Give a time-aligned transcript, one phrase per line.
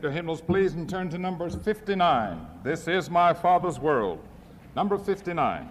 [0.00, 2.46] Take your hymnals, please, and turn to Numbers 59.
[2.64, 4.18] This is my Father's world.
[4.74, 5.68] Number 59.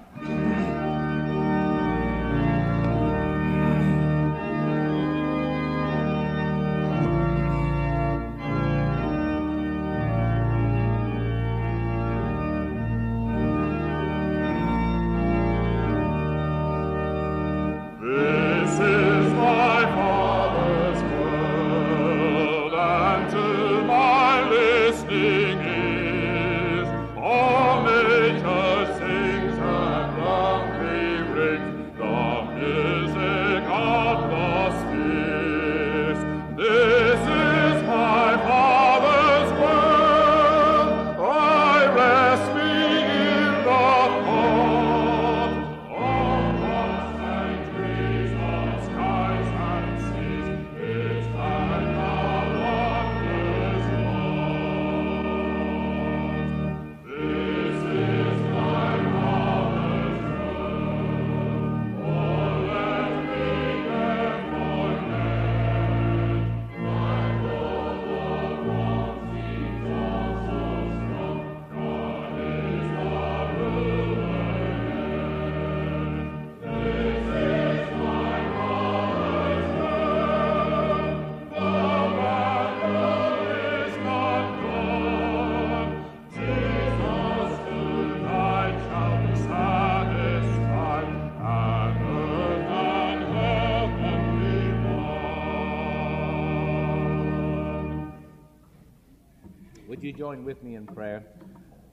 [100.19, 101.24] Join with me in prayer?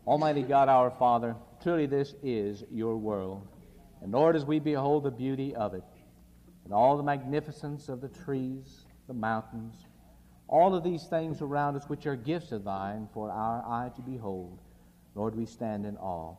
[0.04, 3.46] Almighty God, our Father, truly this is your world.
[4.02, 5.84] And Lord, as we behold the beauty of it,
[6.64, 9.76] and all the magnificence of the trees, the mountains,
[10.48, 14.02] all of these things around us which are gifts of thine for our eye to
[14.02, 14.58] behold,
[15.14, 16.34] Lord, we stand in awe.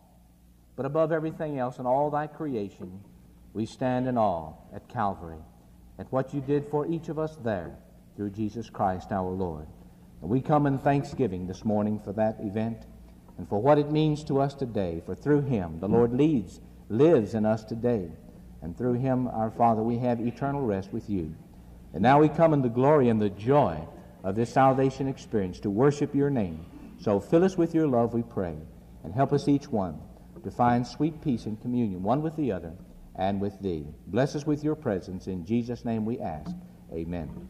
[0.75, 2.99] But above everything else in all thy creation,
[3.53, 5.39] we stand in awe at Calvary,
[5.97, 7.77] at what you did for each of us there
[8.17, 9.67] through Jesus Christ our Lord.
[10.21, 12.85] We come in thanksgiving this morning for that event
[13.37, 15.01] and for what it means to us today.
[15.05, 16.59] For through him, the Lord leads,
[16.89, 18.11] lives in us today.
[18.61, 21.35] And through him, our Father, we have eternal rest with you.
[21.93, 23.87] And now we come in the glory and the joy
[24.23, 26.65] of this salvation experience to worship your name.
[26.99, 28.57] So fill us with your love, we pray,
[29.03, 29.99] and help us each one
[30.43, 32.73] to find sweet peace and communion, one with the other
[33.15, 33.85] and with thee.
[34.07, 35.27] Bless us with your presence.
[35.27, 36.51] In Jesus' name we ask.
[36.91, 37.47] Amen.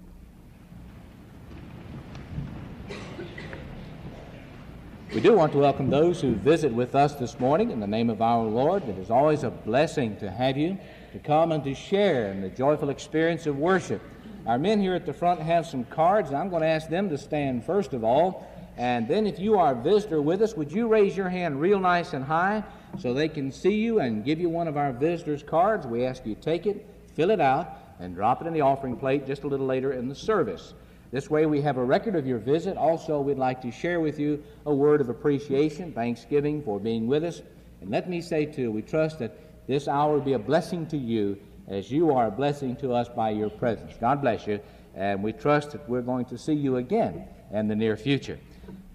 [5.13, 8.09] We do want to welcome those who visit with us this morning in the name
[8.09, 8.83] of our Lord.
[8.89, 10.77] It is always a blessing to have you
[11.13, 14.01] to come and to share in the joyful experience of worship.
[14.45, 17.07] Our men here at the front have some cards, and I'm going to ask them
[17.09, 18.51] to stand first of all.
[18.75, 21.79] And then, if you are a visitor with us, would you raise your hand real
[21.79, 22.65] nice and high
[22.99, 25.87] so they can see you and give you one of our visitors' cards?
[25.87, 29.25] We ask you take it, fill it out, and drop it in the offering plate
[29.25, 30.73] just a little later in the service.
[31.11, 32.75] This way, we have a record of your visit.
[32.75, 37.23] Also, we'd like to share with you a word of appreciation, thanksgiving for being with
[37.23, 37.41] us.
[37.81, 39.37] And let me say, too, we trust that
[39.67, 41.37] this hour will be a blessing to you
[41.67, 43.93] as you are a blessing to us by your presence.
[43.99, 44.59] God bless you.
[44.95, 48.39] And we trust that we're going to see you again in the near future.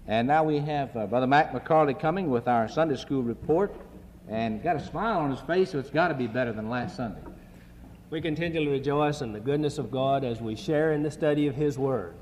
[0.07, 3.73] And now we have uh, Brother Mac McCarley coming with our Sunday school report.
[4.29, 6.95] And got a smile on his face, so it's got to be better than last
[6.95, 7.19] Sunday.
[8.13, 11.55] We continually rejoice in the goodness of God as we share in the study of
[11.55, 12.13] His Word.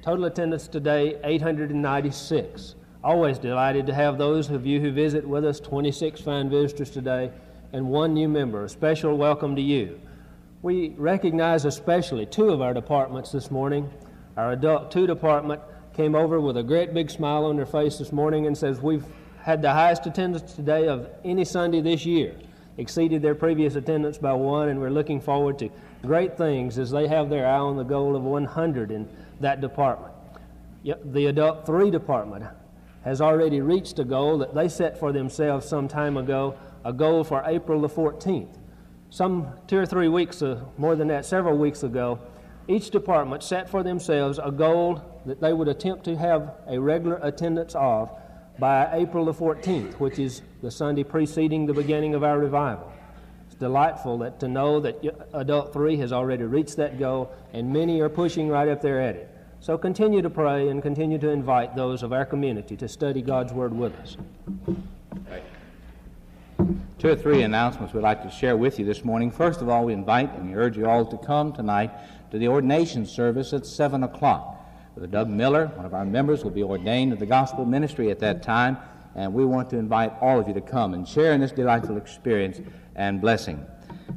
[0.00, 2.76] Total attendance today, 896.
[3.02, 7.32] Always delighted to have those of you who visit with us, 26 fine visitors today,
[7.72, 8.62] and one new member.
[8.62, 10.00] A special welcome to you.
[10.62, 13.90] We recognize especially two of our departments this morning.
[14.36, 15.60] Our adult two department
[15.92, 19.04] came over with a great big smile on their face this morning and says, We've
[19.42, 22.36] had the highest attendance today of any Sunday this year
[22.78, 25.70] exceeded their previous attendance by one, and we're looking forward to
[26.02, 29.08] great things as they have their eye on the goal of 100 in
[29.40, 30.12] that department.
[30.84, 32.44] The adult three department
[33.04, 37.24] has already reached a goal that they set for themselves some time ago, a goal
[37.24, 38.58] for April the 14th.
[39.10, 42.18] Some two or three weeks, uh, more than that, several weeks ago,
[42.68, 47.20] each department set for themselves a goal that they would attempt to have a regular
[47.22, 48.10] attendance of
[48.58, 52.92] by April the 14th, which is the Sunday preceding the beginning of our revival.
[53.46, 55.02] It's delightful that, to know that
[55.34, 59.16] Adult 3 has already reached that goal, and many are pushing right up there at
[59.16, 59.30] it.
[59.60, 63.52] So continue to pray and continue to invite those of our community to study God's
[63.52, 64.16] Word with us.
[66.98, 69.30] Two or three announcements we'd like to share with you this morning.
[69.30, 71.90] First of all, we invite and we urge you all to come tonight
[72.30, 74.65] to the ordination service at 7 o'clock.
[74.96, 78.18] Brother Doug Miller, one of our members, will be ordained to the gospel ministry at
[78.20, 78.78] that time,
[79.14, 81.98] and we want to invite all of you to come and share in this delightful
[81.98, 82.62] experience
[82.94, 83.62] and blessing.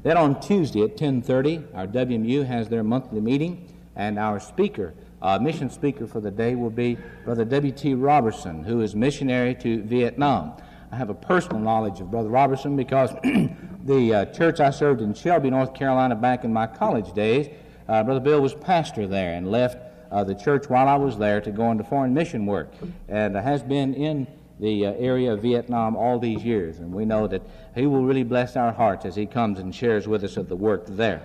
[0.04, 3.68] Then on Tuesday at 10:30, our WMU has their monthly meeting,
[3.98, 7.96] and our speaker, uh, mission speaker for the day, will be Brother W.T.
[7.96, 10.54] Robertson, who is missionary to Vietnam.
[10.94, 13.12] I have a personal knowledge of Brother Robertson because
[13.84, 17.50] the uh, church I served in Shelby, North Carolina, back in my college days,
[17.90, 21.42] uh, Brother Bill was pastor there and left uh, the church while I was there
[21.42, 22.72] to go into foreign mission work,
[23.08, 24.28] and has been in
[24.60, 26.80] the uh, area of Vietnam all these years.
[26.80, 27.42] And we know that
[27.76, 30.56] he will really bless our hearts as he comes and shares with us of the
[30.56, 31.22] work there.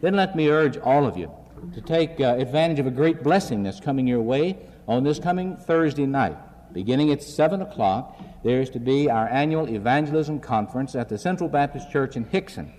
[0.00, 1.30] Then let me urge all of you
[1.74, 5.56] to take uh, advantage of a great blessing that's coming your way on this coming
[5.56, 6.36] Thursday night.
[6.72, 11.48] Beginning at 7 o'clock, there is to be our annual evangelism conference at the Central
[11.48, 12.72] Baptist Church in Hixson.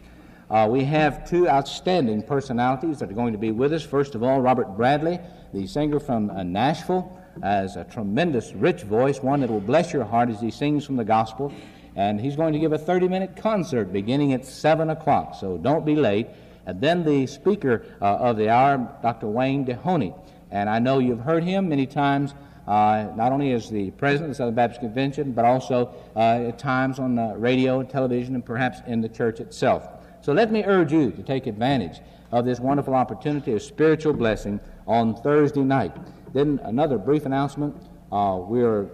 [0.50, 3.84] Uh, we have two outstanding personalities that are going to be with us.
[3.84, 5.20] First of all, Robert Bradley,
[5.54, 10.04] the singer from uh, Nashville, has a tremendous, rich voice, one that will bless your
[10.04, 11.52] heart as he sings from the gospel.
[11.96, 15.86] And he's going to give a 30 minute concert beginning at 7 o'clock, so don't
[15.86, 16.28] be late.
[16.66, 19.28] And then the speaker uh, of the hour, Dr.
[19.28, 20.18] Wayne Dehoney.
[20.52, 22.34] And I know you've heard him many times
[22.68, 26.58] uh, not only as the president of the Southern Baptist Convention, but also uh, at
[26.58, 29.88] times on radio and television and perhaps in the church itself.
[30.24, 32.00] So let me urge you to take advantage
[32.32, 35.94] of this wonderful opportunity of spiritual blessing on Thursday night.
[36.32, 37.76] Then another brief announcement.
[38.10, 38.88] Uh, we're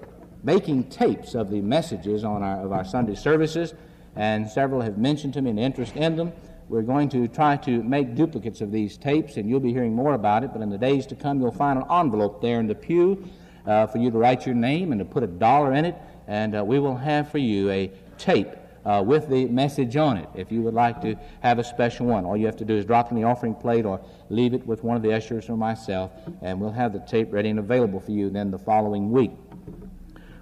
[0.43, 3.75] making tapes of the messages on our, of our Sunday services,
[4.15, 6.33] and several have mentioned to me an interest in them.
[6.67, 10.15] We're going to try to make duplicates of these tapes, and you'll be hearing more
[10.15, 10.51] about it.
[10.51, 13.23] But in the days to come, you'll find an envelope there in the pew
[13.67, 15.95] uh, for you to write your name and to put a dollar in it,
[16.25, 18.49] and uh, we will have for you a tape
[18.89, 22.25] uh, with the message on it if you would like to have a special one.
[22.25, 24.83] All you have to do is drop in the offering plate or leave it with
[24.83, 28.11] one of the ushers or myself, and we'll have the tape ready and available for
[28.11, 29.31] you then the following week.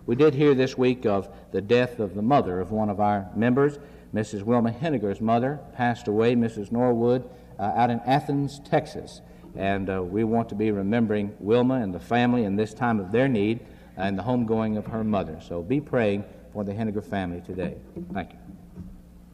[0.06, 3.30] We did hear this week of the death of the mother of one of our
[3.36, 3.80] members.
[4.14, 4.44] Mrs.
[4.44, 6.72] Wilma Henniger's mother passed away, Mrs.
[6.72, 9.20] Norwood, uh, out in Athens, Texas.
[9.58, 13.12] And uh, we want to be remembering Wilma and the family in this time of
[13.12, 13.60] their need
[13.98, 15.42] and the homegoing of her mother.
[15.46, 16.24] So be praying
[16.58, 17.76] for the Henniger family today.
[18.16, 18.32] Thank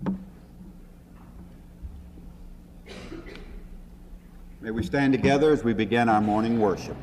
[0.05, 0.17] you.
[4.59, 6.97] May we stand together as we begin our morning worship.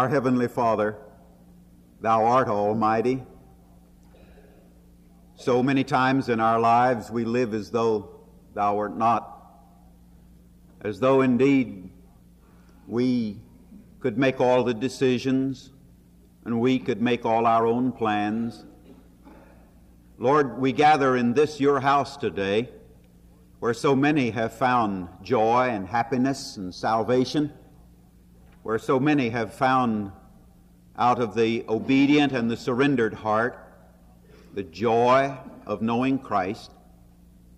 [0.00, 0.96] Our Heavenly Father,
[2.00, 3.22] Thou art Almighty.
[5.36, 8.22] So many times in our lives we live as though
[8.54, 9.60] Thou art not,
[10.80, 11.90] as though indeed
[12.88, 13.42] we
[14.00, 15.68] could make all the decisions
[16.46, 18.64] and we could make all our own plans.
[20.16, 22.70] Lord, we gather in this your house today
[23.58, 27.52] where so many have found joy and happiness and salvation
[28.62, 30.12] where so many have found
[30.98, 33.58] out of the obedient and the surrendered heart
[34.54, 35.36] the joy
[35.66, 36.72] of knowing Christ,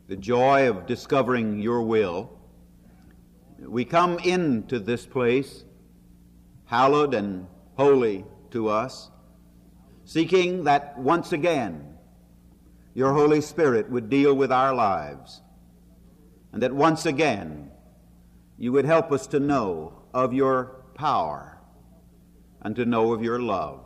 [0.08, 2.30] the joy of discovering your will.
[3.58, 5.64] We come into this place,
[6.66, 9.10] hallowed and holy to us,
[10.04, 11.96] seeking that once again
[12.94, 15.40] your Holy Spirit would deal with our lives,
[16.52, 17.70] and that once again
[18.58, 21.58] you would help us to know of your power
[22.62, 23.84] and to know of your love.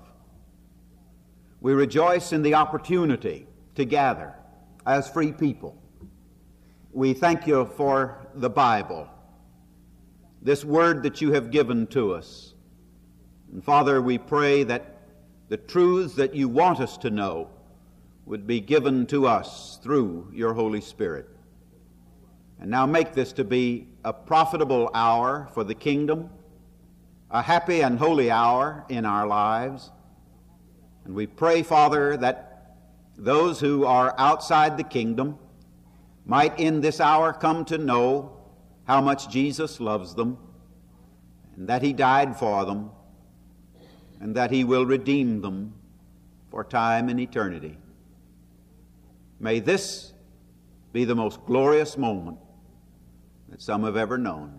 [1.60, 4.34] We rejoice in the opportunity to gather
[4.86, 5.76] as free people.
[6.92, 9.08] We thank you for the Bible,
[10.40, 12.54] this word that you have given to us.
[13.52, 14.96] And Father, we pray that
[15.48, 17.50] the truths that you want us to know
[18.26, 21.28] would be given to us through your Holy Spirit.
[22.60, 26.30] And now make this to be a profitable hour for the kingdom
[27.36, 29.90] a happy and holy hour in our lives.
[31.04, 32.76] And we pray, Father, that
[33.18, 35.38] those who are outside the kingdom
[36.24, 38.40] might in this hour come to know
[38.84, 40.38] how much Jesus loves them,
[41.56, 42.90] and that He died for them,
[44.18, 45.74] and that He will redeem them
[46.50, 47.76] for time and eternity.
[49.38, 50.14] May this
[50.94, 52.38] be the most glorious moment
[53.50, 54.55] that some have ever known.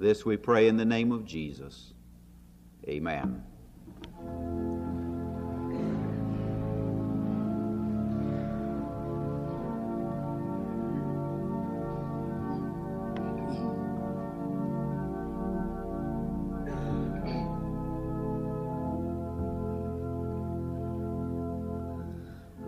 [0.00, 1.92] This we pray in the name of Jesus.
[2.88, 3.44] Amen.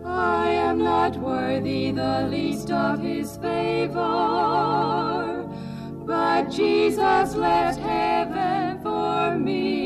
[0.05, 3.97] I am not worthy the least of his favor,
[6.49, 9.83] Jesus left heaven for me.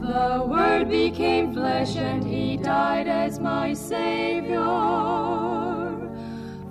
[0.00, 4.60] The Word became flesh and he died as my Savior,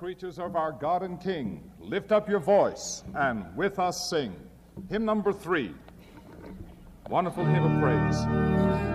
[0.09, 4.35] Creatures of our God and King, lift up your voice and with us sing.
[4.88, 5.75] Hymn number three.
[7.11, 8.88] Wonderful hymn of praise.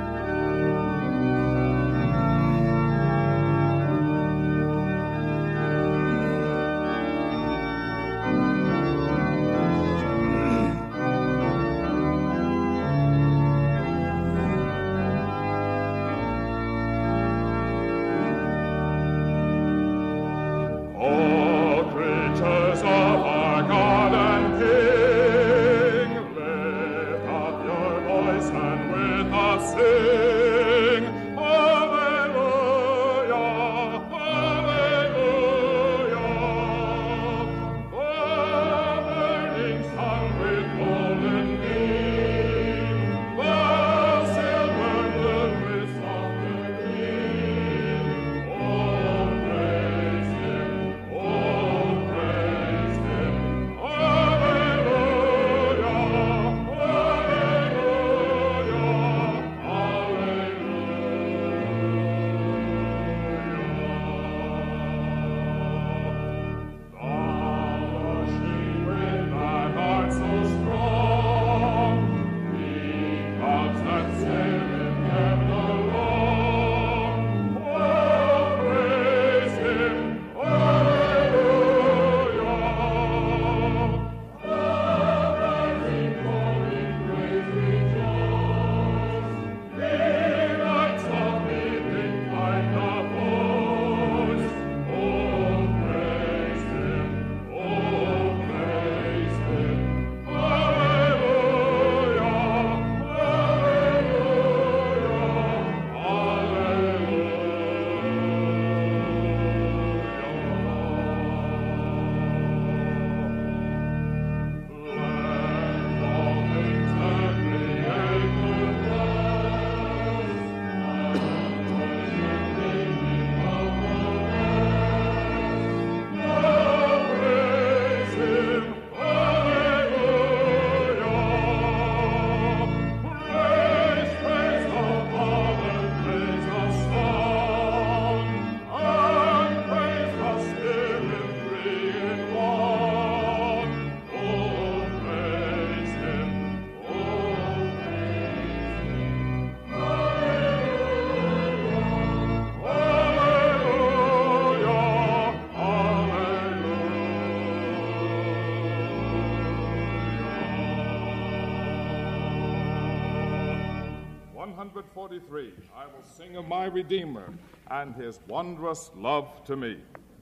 [166.32, 167.34] of my Redeemer
[167.70, 169.78] and his wondrous love to me.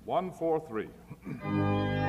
[0.06, 0.90] 143.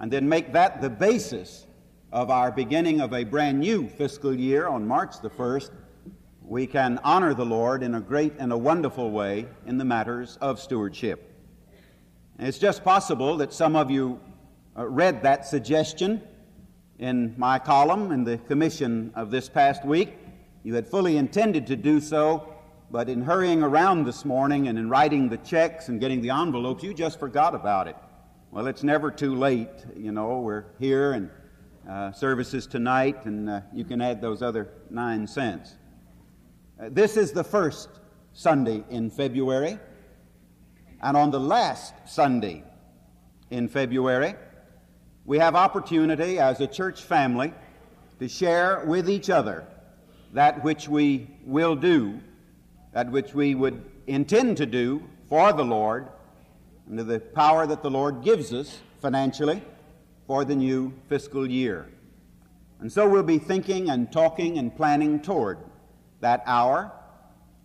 [0.00, 1.66] and then make that the basis
[2.12, 5.70] of our beginning of a brand new fiscal year on March the 1st,
[6.50, 10.36] we can honor the Lord in a great and a wonderful way in the matters
[10.40, 11.32] of stewardship.
[12.40, 14.18] It's just possible that some of you
[14.76, 16.20] uh, read that suggestion
[16.98, 20.18] in my column in the commission of this past week.
[20.64, 22.52] You had fully intended to do so,
[22.90, 26.82] but in hurrying around this morning and in writing the checks and getting the envelopes,
[26.82, 27.96] you just forgot about it.
[28.50, 29.86] Well, it's never too late.
[29.96, 31.30] You know, we're here and
[31.88, 35.76] uh, services tonight, and uh, you can add those other nine cents.
[36.80, 37.90] Uh, this is the first
[38.32, 39.78] Sunday in February,
[41.02, 42.64] and on the last Sunday
[43.50, 44.34] in February,
[45.26, 47.52] we have opportunity as a church family
[48.18, 49.66] to share with each other
[50.32, 52.18] that which we will do
[52.92, 56.08] that which we would intend to do for the Lord
[56.88, 59.62] under the power that the Lord gives us financially
[60.26, 61.88] for the new fiscal year.
[62.80, 65.58] And so we'll be thinking and talking and planning toward
[66.20, 66.92] that hour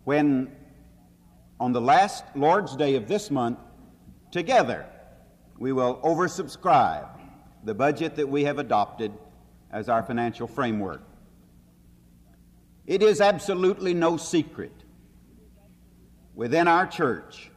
[0.03, 0.51] when,
[1.59, 3.59] on the last Lord's Day of this month,
[4.31, 4.85] together
[5.57, 7.07] we will oversubscribe
[7.63, 9.11] the budget that we have adopted
[9.71, 11.01] as our financial framework.
[12.85, 14.71] It is absolutely no secret
[16.35, 17.49] within our church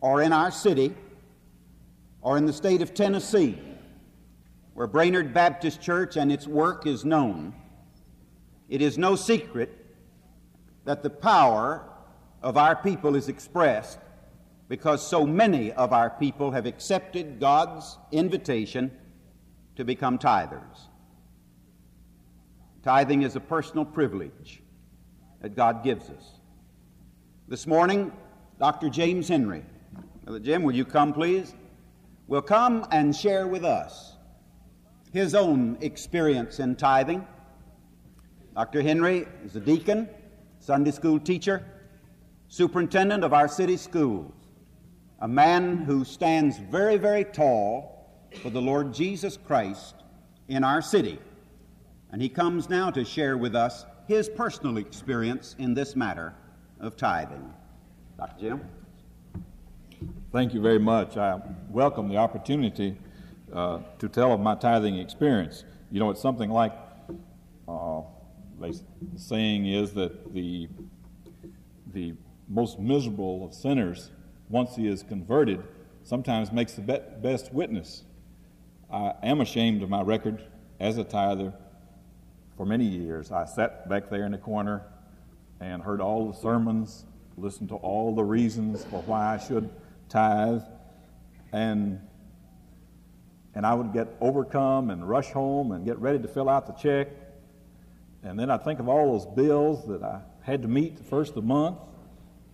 [0.00, 0.94] or in our city
[2.20, 3.58] or in the state of Tennessee,
[4.74, 7.54] where Brainerd Baptist Church and its work is known,
[8.68, 9.85] it is no secret
[10.86, 11.84] that the power
[12.42, 13.98] of our people is expressed
[14.68, 18.90] because so many of our people have accepted God's invitation
[19.74, 20.88] to become tithers.
[22.82, 24.62] Tithing is a personal privilege
[25.40, 26.40] that God gives us.
[27.48, 28.12] This morning,
[28.58, 28.88] Dr.
[28.88, 29.64] James Henry.
[30.24, 31.54] Brother Jim, will you come, please?
[32.28, 34.14] Will come and share with us
[35.12, 37.26] his own experience in tithing.
[38.54, 38.82] Dr.
[38.82, 40.08] Henry is a deacon,
[40.66, 41.64] Sunday school teacher,
[42.48, 44.32] superintendent of our city schools,
[45.20, 48.10] a man who stands very, very tall
[48.42, 49.94] for the Lord Jesus Christ
[50.48, 51.20] in our city.
[52.10, 56.34] And he comes now to share with us his personal experience in this matter
[56.80, 57.54] of tithing.
[58.18, 58.40] Dr.
[58.40, 58.60] Jim?
[60.32, 61.16] Thank you very much.
[61.16, 62.98] I welcome the opportunity
[63.52, 65.62] uh, to tell of my tithing experience.
[65.92, 66.72] You know, it's something like
[67.68, 68.00] uh,
[68.60, 68.80] the
[69.16, 70.68] saying is that the
[71.92, 72.14] the
[72.48, 74.10] most miserable of sinners,
[74.48, 75.62] once he is converted,
[76.04, 78.04] sometimes makes the be- best witness.
[78.90, 80.44] I am ashamed of my record
[80.78, 81.52] as a tither
[82.56, 83.32] for many years.
[83.32, 84.82] I sat back there in the corner
[85.60, 87.04] and heard all the sermons,
[87.36, 89.68] listened to all the reasons for why I should
[90.08, 90.62] tithe,
[91.52, 92.00] and
[93.54, 96.74] and I would get overcome and rush home and get ready to fill out the
[96.74, 97.08] check.
[98.26, 101.30] And then I'd think of all those bills that I had to meet the first
[101.30, 101.78] of the month.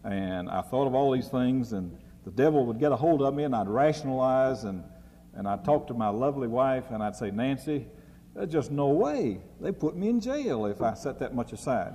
[0.05, 3.35] And I thought of all these things, and the devil would get a hold of
[3.35, 4.85] me, and I'd rationalize, and,
[5.35, 7.87] and I'd talk to my lovely wife, and I'd say, Nancy,
[8.35, 9.41] there's just no way.
[9.61, 11.95] They put me in jail if I set that much aside.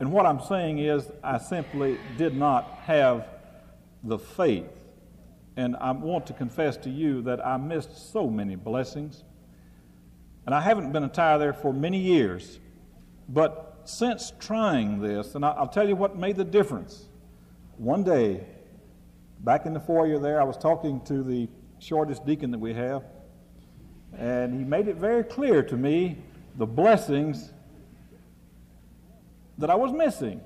[0.00, 3.28] And what I'm saying is, I simply did not have
[4.02, 4.66] the faith.
[5.56, 9.22] And I want to confess to you that I missed so many blessings.
[10.46, 12.58] And I haven't been a tither for many years.
[13.28, 17.06] But since trying this, and I'll tell you what made the difference.
[17.76, 18.46] One day,
[19.40, 23.02] back in the foyer there, I was talking to the shortest deacon that we have,
[24.16, 26.18] and he made it very clear to me
[26.56, 27.52] the blessings
[29.58, 30.40] that I was missing.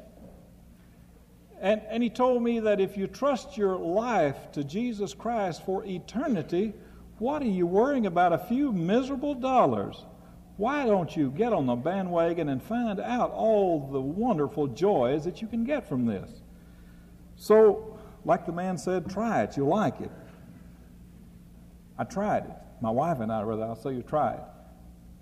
[1.60, 5.84] And, and he told me that if you trust your life to Jesus Christ for
[5.84, 6.72] eternity,
[7.18, 10.04] what are you worrying about a few miserable dollars?
[10.58, 15.40] Why don't you get on the bandwagon and find out all the wonderful joys that
[15.40, 16.42] you can get from this?
[17.36, 20.10] So, like the man said, try it, you'll like it.
[21.96, 22.56] I tried it.
[22.80, 24.40] My wife and I, rather, I'll say you it.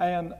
[0.01, 0.33] And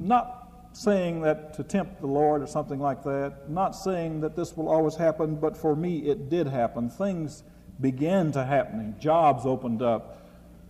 [0.00, 4.56] not saying that to tempt the Lord or something like that, not saying that this
[4.56, 6.90] will always happen, but for me it did happen.
[6.90, 7.44] Things
[7.80, 8.96] began to happening.
[8.98, 10.26] Jobs opened up,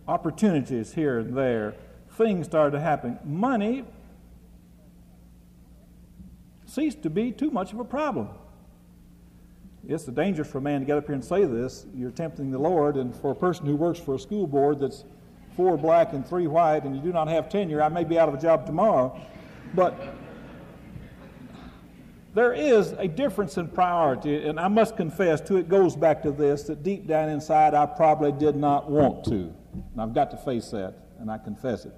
[0.07, 1.73] opportunities here and there.
[2.13, 3.19] Things started to happen.
[3.23, 3.85] Money
[6.65, 8.29] ceased to be too much of a problem.
[9.87, 11.85] It's a danger for a man to get up here and say this.
[11.93, 15.03] You're tempting the Lord, and for a person who works for a school board that's
[15.55, 18.29] four black and three white, and you do not have tenure, I may be out
[18.29, 19.19] of a job tomorrow.
[19.75, 19.99] But
[22.33, 26.31] there is a difference in priority, and I must confess, to it goes back to
[26.31, 29.53] this that deep down inside I probably did not want to.
[29.73, 31.93] And I've got to face that, and I confess it.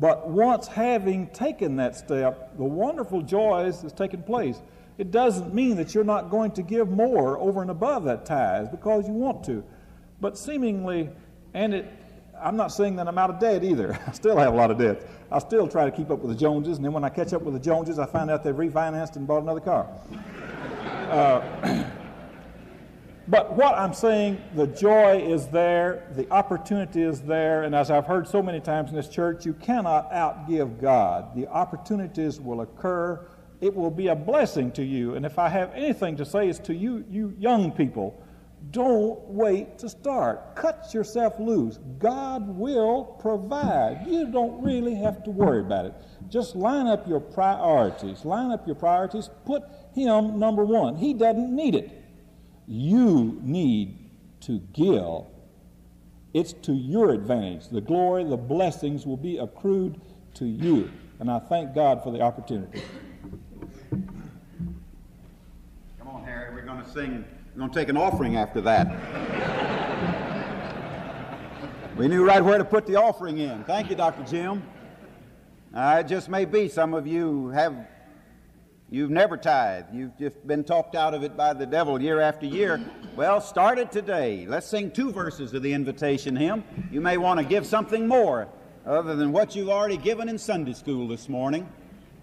[0.00, 4.60] But once having taken that step, the wonderful joys has taken place.
[4.96, 8.70] It doesn't mean that you're not going to give more over and above that tithe
[8.70, 9.62] because you want to.
[10.20, 11.10] But seemingly,
[11.54, 11.92] and it,
[12.42, 13.98] I'm not saying that I'm out of debt either.
[14.06, 15.06] I still have a lot of debt.
[15.30, 17.42] I still try to keep up with the Joneses, and then when I catch up
[17.42, 19.86] with the Joneses, I find out they've refinanced and bought another car.
[21.10, 21.90] Uh,
[23.30, 28.06] but what I'm saying, the joy is there, the opportunity is there, and as I've
[28.06, 31.36] heard so many times in this church, you cannot outgive God.
[31.36, 33.24] The opportunities will occur.
[33.60, 35.14] It will be a blessing to you.
[35.14, 38.20] And if I have anything to say, it's to you, you young people
[38.72, 40.56] don't wait to start.
[40.56, 41.78] Cut yourself loose.
[41.98, 44.04] God will provide.
[44.06, 45.94] You don't really have to worry about it.
[46.28, 48.24] Just line up your priorities.
[48.24, 49.30] Line up your priorities.
[49.46, 49.62] Put
[49.94, 50.96] Him number one.
[50.96, 51.99] He doesn't need it.
[52.70, 53.98] You need
[54.42, 55.24] to give.
[56.32, 57.66] It's to your advantage.
[57.66, 60.00] The glory, the blessings will be accrued
[60.34, 60.88] to you.
[61.18, 62.82] And I thank God for the opportunity.
[63.90, 64.08] Come
[66.06, 66.54] on, Harry.
[66.54, 67.24] We're going to sing.
[67.56, 68.86] We're going to take an offering after that.
[71.96, 73.64] we knew right where to put the offering in.
[73.64, 74.22] Thank you, Dr.
[74.30, 74.62] Jim.
[75.74, 77.74] Uh, it just may be some of you have,
[78.90, 79.94] you've never tithed.
[79.94, 82.80] You've just been talked out of it by the devil year after year.
[83.16, 84.46] Well, start it today.
[84.46, 86.64] Let's sing two verses of the invitation hymn.
[86.90, 88.48] You may want to give something more
[88.86, 91.68] other than what you've already given in Sunday school this morning.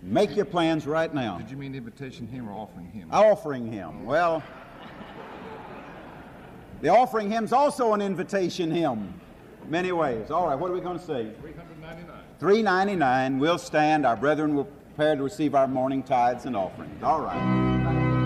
[0.01, 1.38] Make your plans right now.
[1.38, 3.09] Did you mean invitation hymn or offering hymn?
[3.11, 4.05] Offering hymn.
[4.05, 4.43] Well,
[6.82, 9.20] the offering hymn's also an invitation hymn.
[9.68, 10.32] Many ways.
[10.32, 11.32] All right, what are we going to say?
[11.41, 12.15] 399.
[12.39, 13.39] 399.
[13.39, 14.05] We'll stand.
[14.05, 17.04] Our brethren will prepare to receive our morning tithes and offerings.
[17.04, 18.16] All right.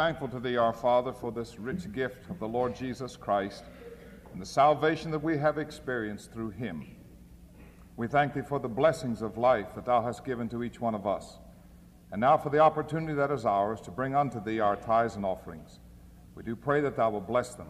[0.00, 3.64] thankful to Thee, our Father, for this rich gift of the Lord Jesus Christ
[4.32, 6.86] and the salvation that we have experienced through Him.
[7.98, 10.94] We thank Thee for the blessings of life that Thou hast given to each one
[10.94, 11.36] of us,
[12.12, 15.26] and now for the opportunity that is ours to bring unto Thee our tithes and
[15.26, 15.80] offerings.
[16.34, 17.68] We do pray that Thou will bless them.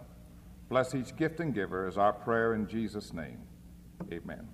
[0.68, 3.40] Bless each gift and giver is our prayer in Jesus' name.
[4.12, 4.46] Amen.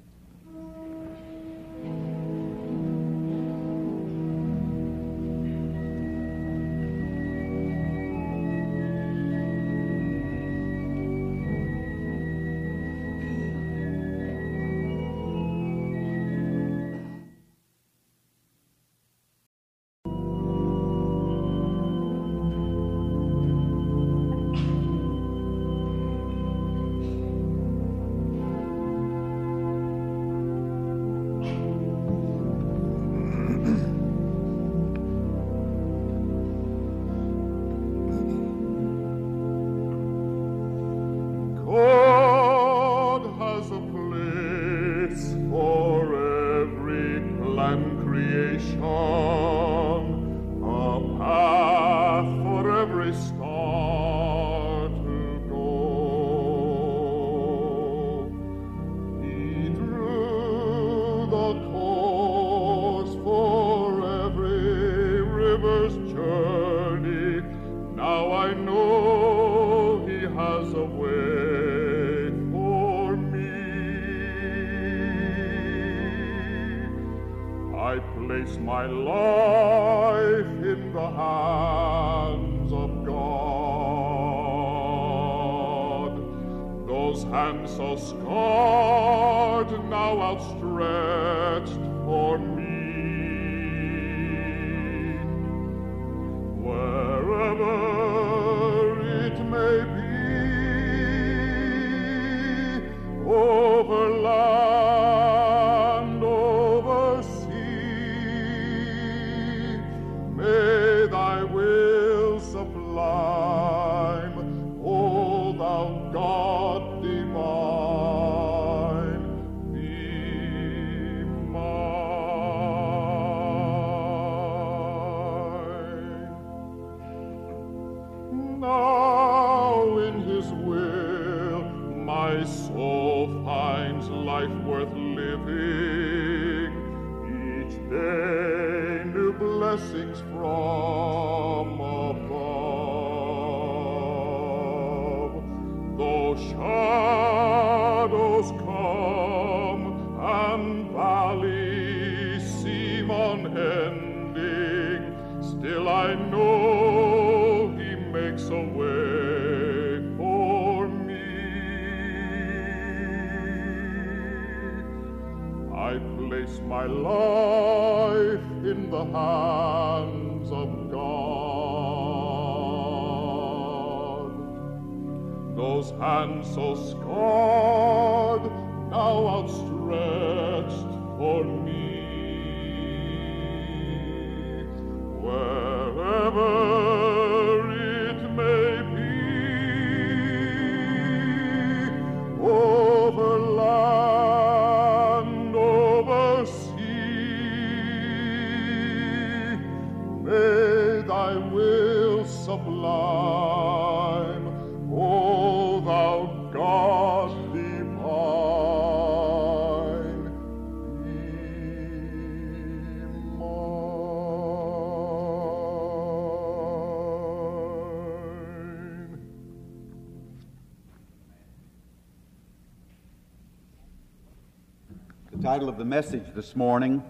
[225.76, 227.04] of the message this morning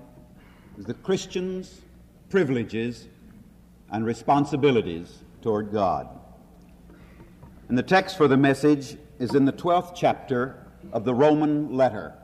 [0.77, 1.83] is the Christian's
[2.31, 3.07] privileges
[3.93, 6.09] and responsibilities toward God.
[7.69, 12.15] And the text for the message is in the 12th chapter of the Roman letter.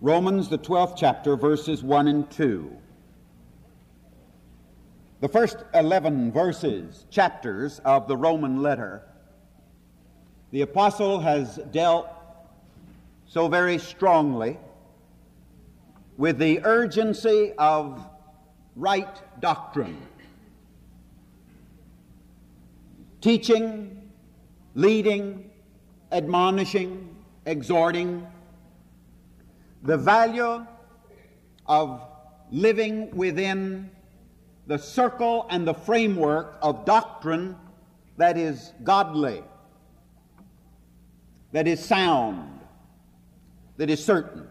[0.00, 2.76] Romans, the 12th chapter, verses 1 and 2.
[5.18, 9.02] The first 11 verses, chapters of the Roman letter,
[10.52, 12.08] the apostle has dealt
[13.32, 14.58] so very strongly
[16.18, 18.06] with the urgency of
[18.76, 19.96] right doctrine.
[23.22, 24.10] Teaching,
[24.74, 25.50] leading,
[26.12, 27.08] admonishing,
[27.46, 28.26] exhorting,
[29.82, 30.66] the value
[31.64, 32.02] of
[32.50, 33.90] living within
[34.66, 37.56] the circle and the framework of doctrine
[38.18, 39.42] that is godly,
[41.52, 42.51] that is sound,
[43.76, 44.46] that is certain.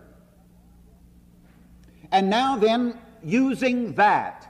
[2.12, 4.48] And now, then, using that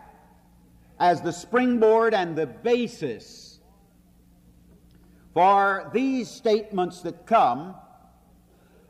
[1.00, 3.60] as the springboard and the basis
[5.34, 7.76] for these statements that come,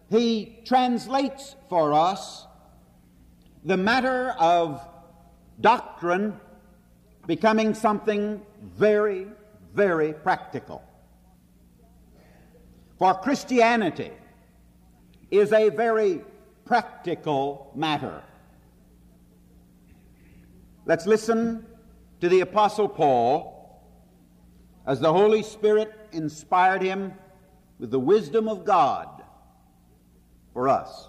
[0.09, 2.47] he translates for us
[3.63, 4.85] the matter of
[5.61, 6.39] doctrine
[7.27, 9.27] becoming something very,
[9.73, 10.83] very practical.
[12.97, 14.11] For Christianity,
[15.31, 16.21] is a very
[16.65, 18.21] practical matter.
[20.85, 21.65] Let's listen
[22.19, 23.81] to the Apostle Paul
[24.85, 27.13] as the Holy Spirit inspired him
[27.79, 29.23] with the wisdom of God
[30.53, 31.07] for us.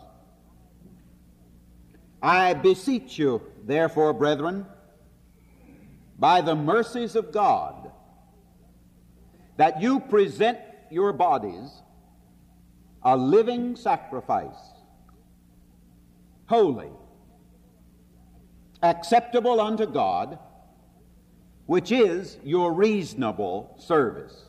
[2.22, 4.66] I beseech you, therefore, brethren,
[6.18, 7.90] by the mercies of God,
[9.56, 10.58] that you present
[10.90, 11.82] your bodies
[13.04, 14.72] a living sacrifice,
[16.46, 16.90] holy,
[18.82, 20.38] acceptable unto God,
[21.66, 24.44] which is your reasonable service.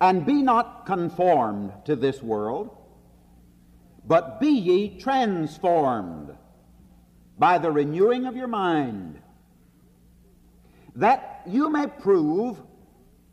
[0.00, 2.74] And be not conformed to this world,
[4.06, 6.34] but be ye transformed
[7.38, 9.20] by the renewing of your mind,
[10.96, 12.62] that you may prove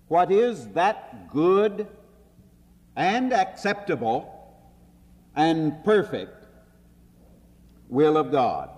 [0.07, 1.87] what is that good
[2.97, 4.57] and acceptable
[5.35, 6.47] and perfect
[7.89, 8.71] will of God.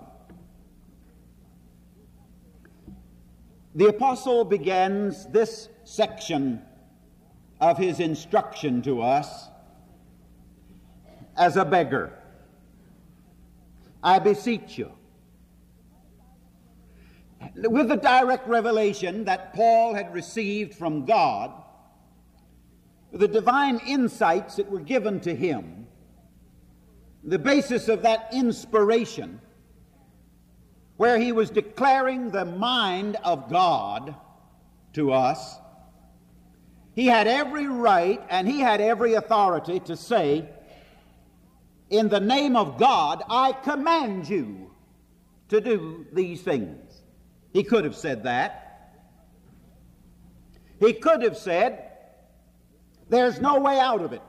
[3.74, 6.60] The apostle begins this section
[7.62, 9.48] of his instruction to us
[11.36, 12.12] as a beggar.
[14.02, 14.92] I beseech you.
[17.56, 21.59] With the direct revelation that Paul had received from God,
[23.12, 25.86] the divine insights that were given to him,
[27.24, 29.40] the basis of that inspiration,
[30.96, 34.14] where he was declaring the mind of God
[34.92, 35.56] to us,
[36.94, 40.48] he had every right and he had every authority to say,
[41.88, 44.70] In the name of God, I command you
[45.48, 47.02] to do these things.
[47.52, 48.66] He could have said that.
[50.78, 51.89] He could have said,
[53.10, 54.22] There's no way out of it.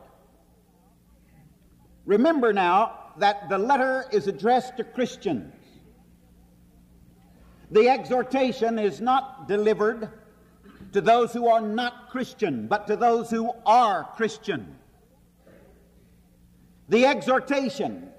[2.06, 5.54] Remember now that the letter is addressed to Christians.
[7.70, 10.10] The exhortation is not delivered
[10.94, 14.76] to those who are not Christian, but to those who are Christian.
[16.90, 18.10] The exhortation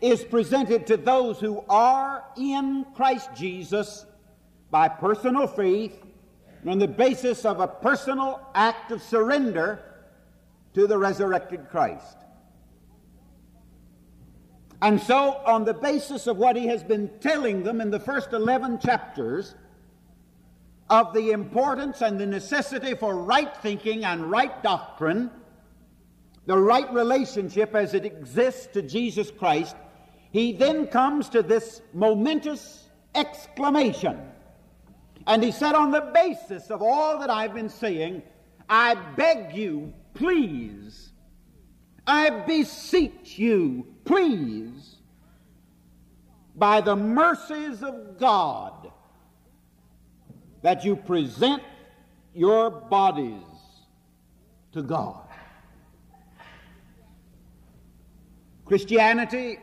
[0.00, 4.06] is presented to those who are in Christ Jesus
[4.70, 6.01] by personal faith
[6.66, 9.82] on the basis of a personal act of surrender
[10.74, 12.16] to the resurrected Christ.
[14.80, 18.32] And so, on the basis of what he has been telling them in the first
[18.32, 19.54] 11 chapters
[20.90, 25.30] of the importance and the necessity for right thinking and right doctrine,
[26.46, 29.76] the right relationship as it exists to Jesus Christ,
[30.32, 34.18] he then comes to this momentous exclamation.
[35.26, 38.22] And he said, On the basis of all that I've been saying,
[38.68, 41.12] I beg you, please,
[42.06, 44.96] I beseech you, please,
[46.56, 48.90] by the mercies of God,
[50.62, 51.62] that you present
[52.34, 53.42] your bodies
[54.72, 55.26] to God.
[58.64, 59.58] Christianity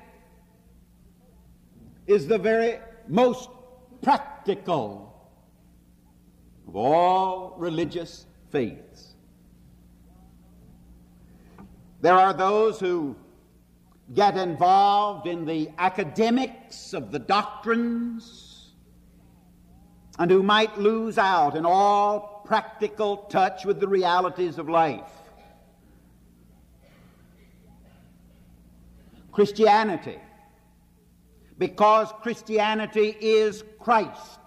[2.06, 3.50] is the very most
[4.02, 5.09] practical
[6.70, 9.16] of all religious faiths.
[12.02, 13.16] There are those who
[14.14, 18.70] get involved in the academics of the doctrines
[20.20, 25.10] and who might lose out in all practical touch with the realities of life.
[29.32, 30.20] Christianity,
[31.58, 34.39] because Christianity is Christ,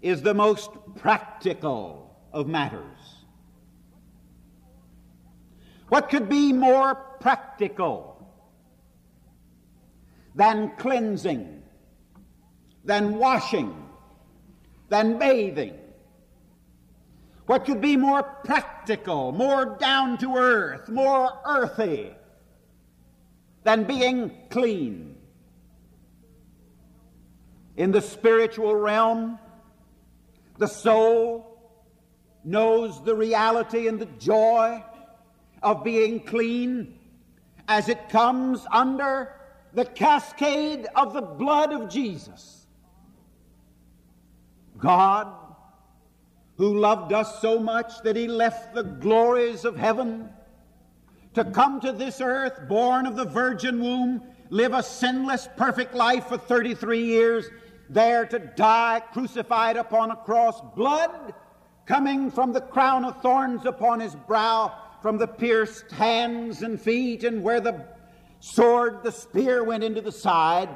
[0.00, 2.98] is the most practical of matters.
[5.88, 8.30] What could be more practical
[10.34, 11.62] than cleansing,
[12.84, 13.74] than washing,
[14.88, 15.74] than bathing?
[17.46, 22.14] What could be more practical, more down to earth, more earthy
[23.64, 25.16] than being clean?
[27.76, 29.38] In the spiritual realm,
[30.58, 31.58] the soul
[32.44, 34.82] knows the reality and the joy
[35.62, 36.98] of being clean
[37.66, 39.34] as it comes under
[39.74, 42.66] the cascade of the blood of Jesus.
[44.78, 45.28] God,
[46.56, 50.28] who loved us so much that he left the glories of heaven
[51.34, 56.26] to come to this earth, born of the virgin womb, live a sinless, perfect life
[56.26, 57.48] for 33 years,
[57.88, 61.34] there to die crucified upon a cross, blood
[61.86, 67.24] coming from the crown of thorns upon his brow, from the pierced hands and feet,
[67.24, 67.86] and where the
[68.40, 70.68] sword, the spear went into the side,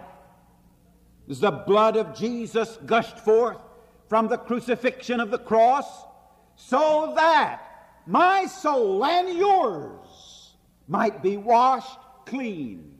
[1.28, 3.58] as the blood of Jesus gushed forth
[4.08, 6.04] from the crucifixion of the cross,
[6.56, 7.62] so that
[8.06, 10.54] my soul and yours
[10.88, 12.96] might be washed clean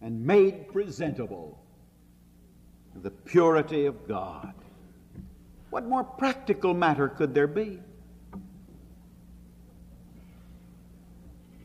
[0.00, 1.63] and made presentable
[3.02, 4.54] the purity of God.
[5.70, 7.80] What more practical matter could there be?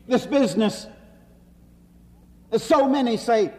[0.08, 0.86] This business,
[2.50, 3.52] as so many say,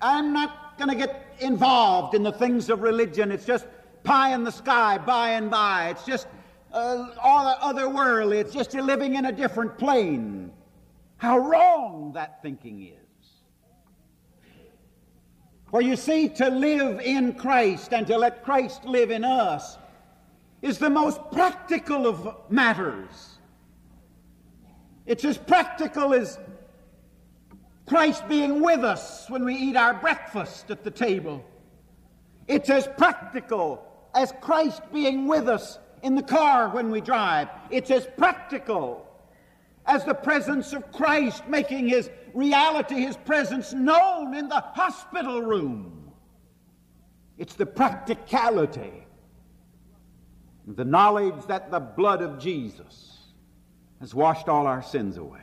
[0.00, 3.30] I'm not going to get involved in the things of religion.
[3.30, 3.66] It's just
[4.02, 5.90] pie in the sky by and by.
[5.90, 6.26] It's just
[6.72, 8.40] uh, all otherworldly.
[8.40, 10.50] It's just you're living in a different plane.
[11.18, 13.03] How wrong that thinking is.
[15.74, 19.76] For you see, to live in Christ and to let Christ live in us
[20.62, 23.40] is the most practical of matters.
[25.04, 26.38] It's as practical as
[27.88, 31.44] Christ being with us when we eat our breakfast at the table.
[32.46, 37.48] It's as practical as Christ being with us in the car when we drive.
[37.72, 39.08] It's as practical
[39.86, 46.12] as the presence of Christ making his reality, his presence known in the hospital room.
[47.38, 49.06] It's the practicality,
[50.66, 53.18] the knowledge that the blood of Jesus
[54.00, 55.40] has washed all our sins away.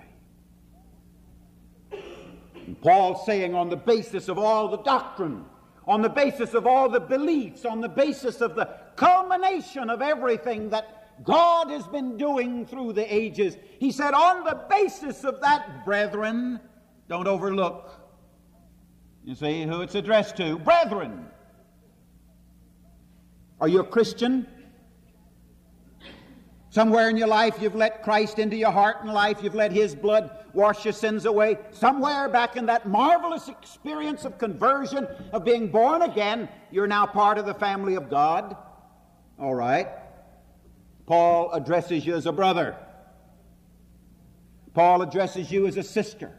[1.91, 5.45] And Paul saying, on the basis of all the doctrine,
[5.87, 10.69] on the basis of all the beliefs, on the basis of the culmination of everything
[10.69, 13.57] that God has been doing through the ages.
[13.79, 16.59] He said, on the basis of that, brethren,
[17.11, 17.91] don't overlook.
[19.25, 20.57] You see who it's addressed to?
[20.57, 21.25] Brethren.
[23.59, 24.47] Are you a Christian?
[26.69, 29.43] Somewhere in your life, you've let Christ into your heart and life.
[29.43, 31.57] You've let His blood wash your sins away.
[31.71, 37.37] Somewhere back in that marvelous experience of conversion, of being born again, you're now part
[37.37, 38.55] of the family of God.
[39.37, 39.89] All right.
[41.07, 42.77] Paul addresses you as a brother.
[44.73, 46.37] Paul addresses you as a sister.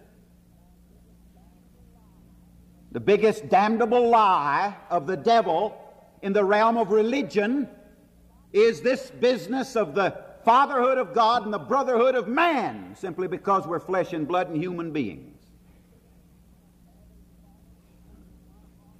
[2.92, 5.74] The biggest damnable lie of the devil
[6.20, 7.66] in the realm of religion
[8.52, 10.14] is this business of the
[10.44, 14.62] fatherhood of God and the brotherhood of man, simply because we're flesh and blood and
[14.62, 15.38] human beings.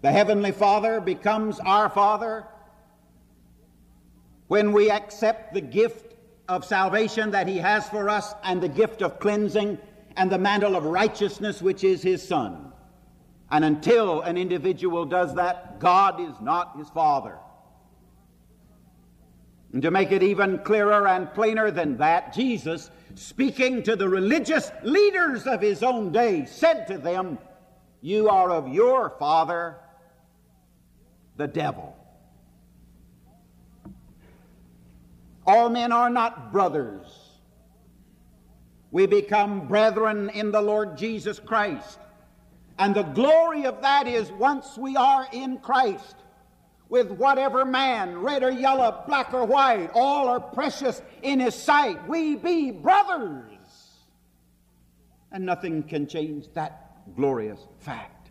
[0.01, 2.47] The Heavenly Father becomes our Father
[4.49, 6.15] when we accept the gift
[6.49, 9.79] of salvation that He has for us and the gift of cleansing
[10.17, 12.72] and the mantle of righteousness which is His Son.
[13.53, 17.37] And until an individual does that, God is not his Father.
[19.75, 24.73] And to make it even clearer and plainer than that, Jesus, speaking to the religious
[24.83, 27.39] leaders of his own day, said to them,
[28.01, 29.77] You are of your father,
[31.37, 31.95] the devil.
[35.47, 37.07] All men are not brothers.
[38.91, 41.99] We become brethren in the Lord Jesus Christ.
[42.79, 46.17] And the glory of that is once we are in Christ,
[46.89, 52.07] with whatever man, red or yellow, black or white, all are precious in his sight.
[52.07, 53.47] We be brothers.
[55.31, 58.31] And nothing can change that glorious fact.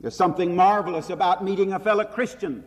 [0.00, 2.62] There's something marvelous about meeting a fellow Christian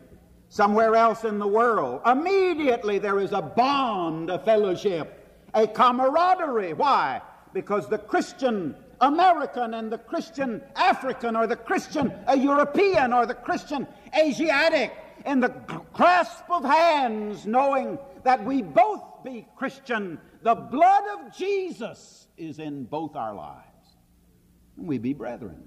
[0.50, 2.02] somewhere else in the world.
[2.06, 6.74] Immediately there is a bond a fellowship, a camaraderie.
[6.74, 7.22] Why?
[7.54, 13.88] Because the Christian American and the Christian African or the Christian European or the Christian
[14.18, 14.94] Asiatic
[15.26, 15.50] in the
[15.94, 20.20] grasp of hands, knowing that we both be Christian.
[20.44, 23.64] The blood of Jesus is in both our lives.
[24.78, 25.64] We be brethren.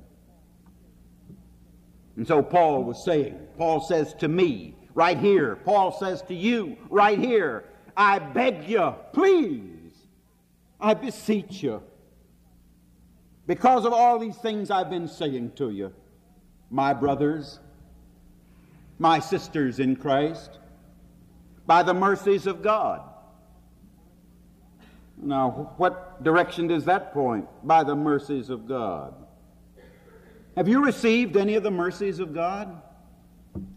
[2.16, 6.76] And so Paul was saying, Paul says to me right here, Paul says to you
[6.88, 7.64] right here,
[7.96, 9.92] I beg you, please,
[10.80, 11.82] I beseech you,
[13.50, 15.92] because of all these things I've been saying to you,
[16.70, 17.58] my brothers,
[19.00, 20.60] my sisters in Christ,
[21.66, 23.02] by the mercies of God.
[25.20, 27.48] Now, what direction does that point?
[27.64, 29.14] By the mercies of God.
[30.54, 32.80] Have you received any of the mercies of God?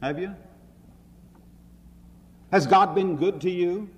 [0.03, 0.35] Have you?
[2.51, 3.89] Has God been good to you?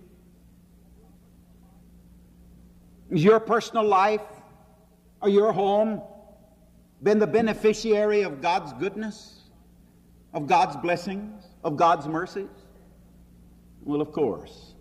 [3.12, 4.22] Is your personal life
[5.22, 6.02] or your home
[7.04, 9.44] been the beneficiary of God's goodness,
[10.34, 12.50] of God's blessings, of God's mercies?
[13.84, 14.74] Well, of course.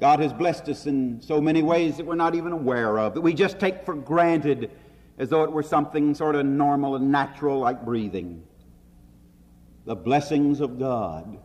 [0.00, 3.20] God has blessed us in so many ways that we're not even aware of, that
[3.20, 4.70] we just take for granted
[5.18, 8.44] as though it were something sort of normal and natural like breathing.
[9.84, 11.38] The blessings of God.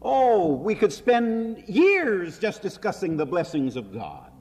[0.00, 4.31] Oh, we could spend years just discussing the blessings of God.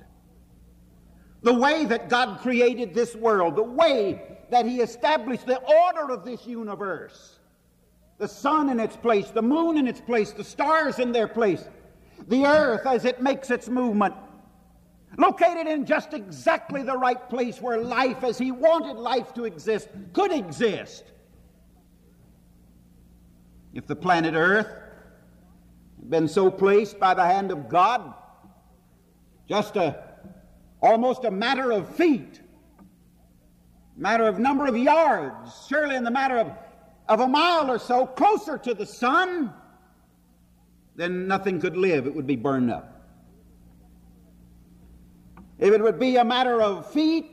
[1.43, 6.23] The way that God created this world, the way that He established the order of
[6.23, 7.39] this universe.
[8.19, 11.63] The sun in its place, the moon in its place, the stars in their place,
[12.27, 14.13] the earth as it makes its movement,
[15.17, 19.87] located in just exactly the right place where life, as He wanted life to exist,
[20.13, 21.05] could exist.
[23.73, 24.67] If the planet Earth
[25.97, 28.13] had been so placed by the hand of God,
[29.47, 30.10] just a
[30.81, 32.41] almost a matter of feet,
[33.95, 36.51] matter of number of yards, surely in the matter of,
[37.07, 39.53] of a mile or so closer to the sun,
[40.95, 42.07] then nothing could live.
[42.07, 42.87] It would be burned up.
[45.59, 47.31] If it would be a matter of feet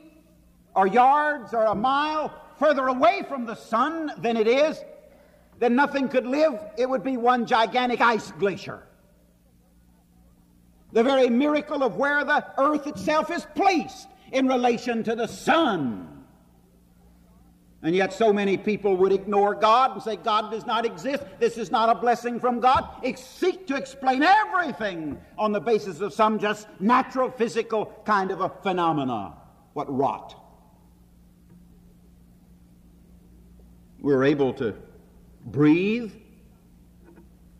[0.75, 4.79] or yards or a mile further away from the sun than it is,
[5.57, 6.59] then nothing could live.
[6.77, 8.83] It would be one gigantic ice glacier.
[10.91, 16.19] The very miracle of where the earth itself is placed in relation to the sun.
[17.81, 21.23] And yet, so many people would ignore God and say, God does not exist.
[21.39, 22.89] This is not a blessing from God.
[23.15, 28.49] seek to explain everything on the basis of some just natural, physical kind of a
[28.49, 29.33] phenomena.
[29.73, 30.35] What rot.
[34.01, 34.75] We're able to
[35.45, 36.13] breathe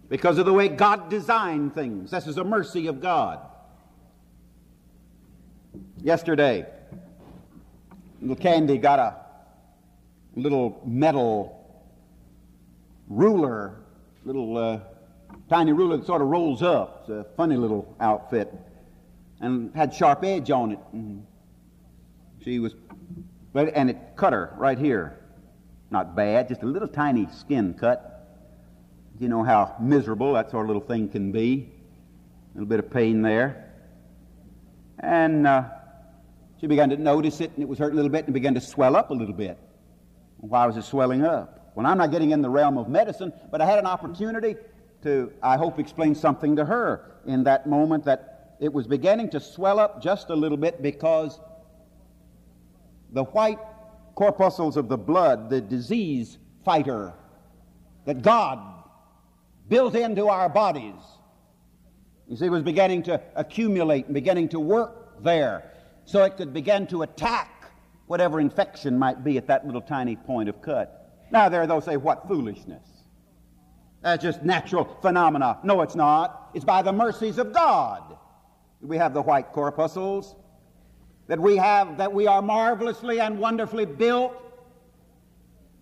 [0.09, 2.11] because of the way God designed things.
[2.11, 3.39] This is a mercy of God.
[6.01, 6.65] Yesterday,
[8.19, 9.15] little Candy got a
[10.35, 11.55] little metal
[13.07, 13.75] ruler,
[14.25, 14.79] little uh,
[15.49, 17.01] tiny ruler that sort of rolls up.
[17.01, 18.51] It's a funny little outfit,
[19.41, 20.79] and had sharp edge on it.
[20.91, 21.25] And
[22.43, 22.73] she was,
[23.53, 25.19] and it cut her right here.
[25.91, 28.18] Not bad, just a little tiny skin cut.
[29.19, 31.69] You know how miserable that sort of little thing can be.
[32.51, 33.69] A little bit of pain there.
[34.99, 35.65] And uh,
[36.61, 38.61] she began to notice it, and it was hurting a little bit, and began to
[38.61, 39.57] swell up a little bit.
[40.37, 41.73] Why was it swelling up?
[41.75, 44.55] Well, I'm not getting in the realm of medicine, but I had an opportunity
[45.03, 49.41] to, I hope, explain something to her in that moment that it was beginning to
[49.41, 51.41] swell up just a little bit because
[53.11, 53.59] the white
[54.15, 57.13] corpuscles of the blood, the disease fighter
[58.05, 58.78] that God
[59.69, 61.01] built into our bodies,
[62.27, 65.71] you see, it was beginning to accumulate and beginning to work there
[66.05, 67.71] so it could begin to attack
[68.07, 71.27] whatever infection might be at that little tiny point of cut.
[71.31, 72.87] Now, there they'll say, What foolishness?
[74.01, 75.59] That's just natural phenomena.
[75.63, 76.51] No, it's not.
[76.53, 78.17] It's by the mercies of God.
[78.81, 80.35] We have the white corpuscles,
[81.27, 84.33] that we have, that we are marvelously and wonderfully built,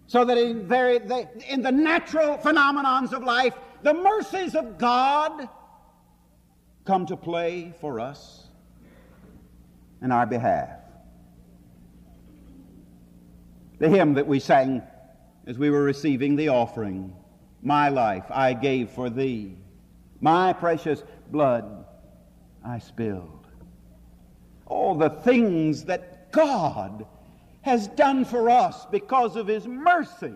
[0.07, 3.53] so that in, very, they, in the natural phenomenons of life,
[3.83, 5.49] the mercies of God
[6.85, 8.47] come to play for us
[10.01, 10.69] in our behalf
[13.79, 14.81] the hymn that we sang
[15.45, 17.15] as we were receiving the offering.
[17.61, 19.55] My life I gave for thee,
[20.19, 21.85] my precious blood
[22.63, 23.47] I spilled.
[24.65, 27.05] All the things that God
[27.61, 30.35] has done for us because of His mercy,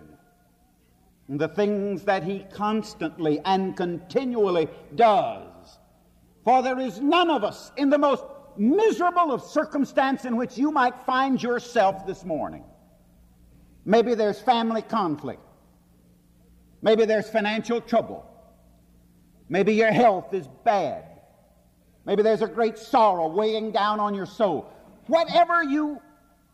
[1.38, 5.78] the things that He constantly and continually does.
[6.44, 8.24] For there is none of us in the most
[8.56, 12.64] miserable of circumstance in which you might find yourself this morning
[13.84, 15.40] Maybe there's family conflict.
[16.82, 18.24] Maybe there's financial trouble.
[19.48, 21.04] Maybe your health is bad.
[22.04, 24.72] Maybe there's a great sorrow weighing down on your soul.
[25.06, 26.00] Whatever you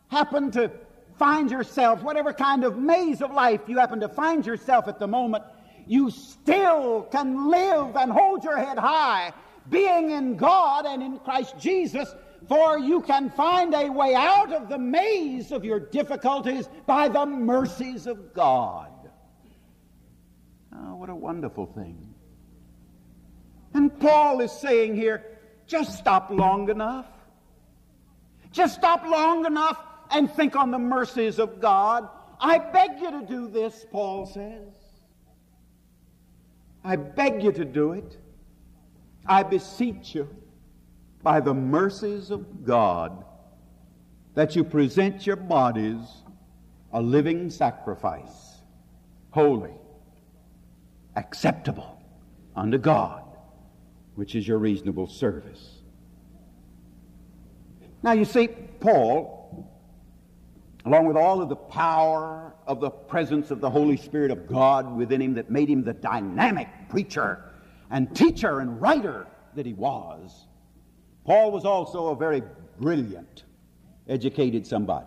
[0.08, 0.70] happen to
[1.18, 5.06] find yourself, whatever kind of maze of life you happen to find yourself at the
[5.06, 5.44] moment,
[5.86, 9.32] you still can live and hold your head high,
[9.68, 12.14] being in God and in Christ Jesus
[12.46, 17.26] for you can find a way out of the maze of your difficulties by the
[17.26, 18.92] mercies of God.
[20.74, 22.14] Oh, what a wonderful thing.
[23.74, 25.24] And Paul is saying here
[25.66, 27.06] just stop long enough.
[28.52, 29.78] Just stop long enough
[30.10, 32.08] and think on the mercies of God.
[32.40, 34.74] I beg you to do this, Paul says.
[36.84, 38.16] I beg you to do it.
[39.26, 40.28] I beseech you,
[41.22, 43.24] by the mercies of God,
[44.34, 46.22] that you present your bodies
[46.92, 48.62] a living sacrifice,
[49.30, 49.74] holy,
[51.16, 52.00] acceptable
[52.56, 53.24] unto God,
[54.14, 55.82] which is your reasonable service.
[58.02, 59.37] Now, you see, Paul,
[60.88, 64.96] along with all of the power of the presence of the Holy Spirit of God
[64.96, 67.44] within him that made him the dynamic preacher
[67.90, 70.46] and teacher and writer that he was,
[71.26, 72.42] Paul was also a very
[72.80, 73.44] brilliant,
[74.08, 75.04] educated somebody.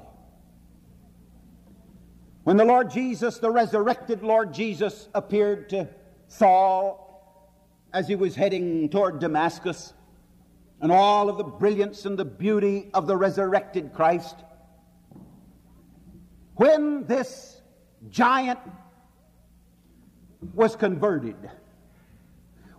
[2.43, 5.87] When the Lord Jesus, the resurrected Lord Jesus, appeared to
[6.27, 7.49] Saul
[7.91, 9.93] as he was heading toward Damascus,
[10.79, 14.35] and all of the brilliance and the beauty of the resurrected Christ,
[16.55, 17.61] when this
[18.09, 18.59] giant
[20.53, 21.35] was converted,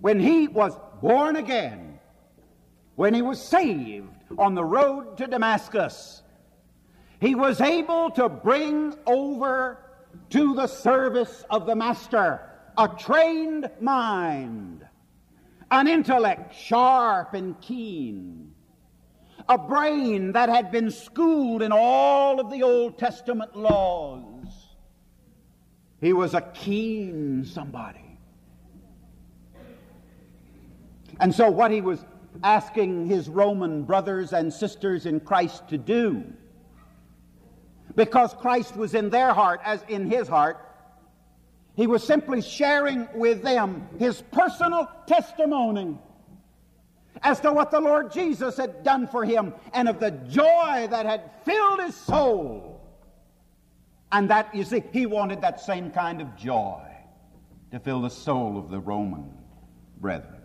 [0.00, 1.98] when he was born again,
[2.96, 4.08] when he was saved
[4.38, 6.22] on the road to Damascus,
[7.20, 9.78] he was able to bring over
[10.30, 12.40] to the service of the Master
[12.76, 14.86] a trained mind,
[15.70, 18.51] an intellect sharp and keen,
[19.48, 24.46] a brain that had been schooled in all of the Old Testament laws.
[26.00, 28.18] He was a keen somebody.
[31.20, 32.04] And so, what he was
[32.42, 36.24] asking his Roman brothers and sisters in Christ to do,
[37.94, 40.68] because Christ was in their heart as in his heart,
[41.76, 45.96] he was simply sharing with them his personal testimony
[47.22, 51.06] as to what the Lord Jesus had done for him and of the joy that
[51.06, 52.80] had filled his soul.
[54.10, 56.82] And that, you see, he wanted that same kind of joy
[57.70, 59.32] to fill the soul of the Roman
[60.00, 60.42] brethren.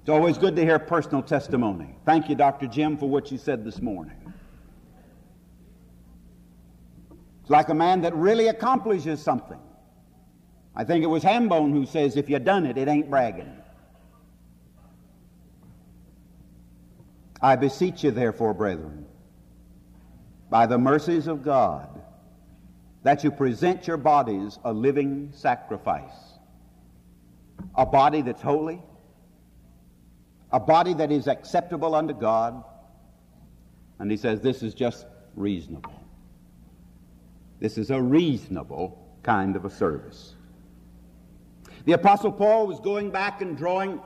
[0.00, 1.94] It's always good to hear personal testimony.
[2.04, 2.66] Thank you, Dr.
[2.66, 4.16] Jim, for what you said this morning.
[7.42, 9.60] It's like a man that really accomplishes something.
[10.74, 13.56] I think it was Hambone who says, if you done it, it ain't bragging.
[17.42, 19.06] I beseech you, therefore, brethren,
[20.50, 21.88] by the mercies of God,
[23.02, 26.34] that you present your bodies a living sacrifice,
[27.74, 28.82] a body that's holy,
[30.52, 32.62] a body that is acceptable unto God.
[33.98, 35.94] And he says, this is just reasonable.
[37.58, 40.34] This is a reasonable kind of a service.
[41.86, 44.00] The Apostle Paul was going back and drawing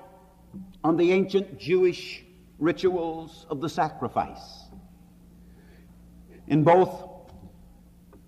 [0.85, 2.25] on the ancient Jewish
[2.59, 4.67] rituals of the sacrifice.
[6.47, 7.09] In both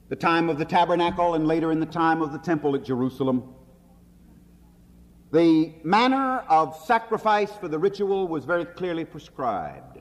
[0.09, 3.55] the time of the tabernacle and later in the time of the temple at Jerusalem,
[5.33, 10.01] the manner of sacrifice for the ritual was very clearly prescribed.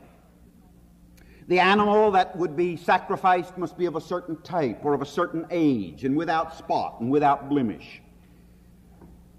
[1.47, 5.05] The animal that would be sacrificed must be of a certain type or of a
[5.05, 8.01] certain age and without spot and without blemish.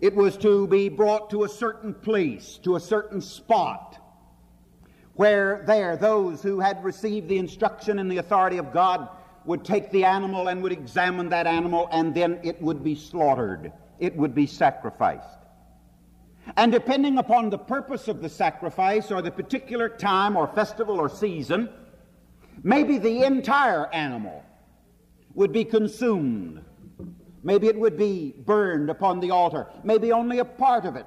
[0.00, 3.96] It was to be brought to a certain place, to a certain spot,
[5.14, 9.08] where there those who had received the instruction and the authority of God
[9.46, 13.72] would take the animal and would examine that animal, and then it would be slaughtered.
[13.98, 15.38] It would be sacrificed.
[16.56, 21.08] And depending upon the purpose of the sacrifice or the particular time or festival or
[21.08, 21.70] season,
[22.62, 24.44] maybe the entire animal
[25.34, 26.62] would be consumed
[27.46, 29.68] Maybe it would be burned upon the altar.
[29.84, 31.06] Maybe only a part of it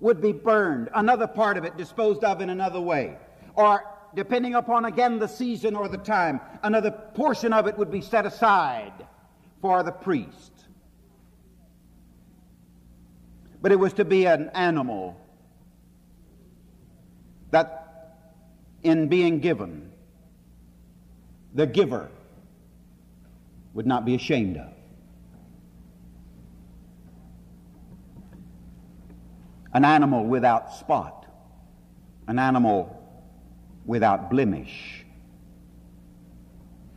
[0.00, 3.16] would be burned, another part of it disposed of in another way.
[3.54, 3.84] Or,
[4.16, 8.26] depending upon again the season or the time, another portion of it would be set
[8.26, 8.92] aside
[9.62, 10.50] for the priest.
[13.62, 15.20] But it was to be an animal
[17.52, 18.16] that,
[18.82, 19.92] in being given,
[21.54, 22.10] the giver
[23.72, 24.72] would not be ashamed of.
[29.72, 31.26] An animal without spot,
[32.26, 32.94] an animal
[33.84, 35.04] without blemish,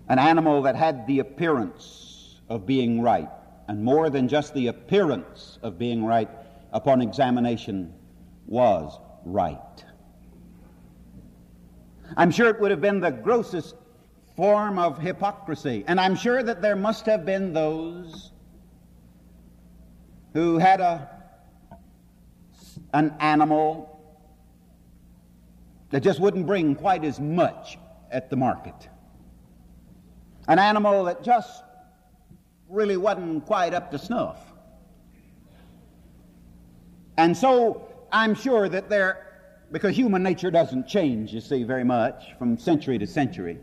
[0.07, 3.30] an animal that had the appearance of being right,
[3.67, 6.30] and more than just the appearance of being right
[6.74, 7.93] upon examination
[8.45, 9.86] was right.
[12.17, 13.76] I'm sure it would have been the grossest
[14.36, 18.32] form of hypocrisy, and I'm sure that there must have been those
[20.34, 21.20] who had a
[22.94, 24.00] an animal
[25.92, 27.78] that just wouldn't bring quite as much
[28.12, 28.89] at the market.
[30.48, 31.64] An animal that just
[32.70, 34.39] really wasn't quite up to snuff.
[37.18, 39.28] And so I'm sure that there,
[39.72, 43.60] because human nature doesn't change, you see, very much from century to century.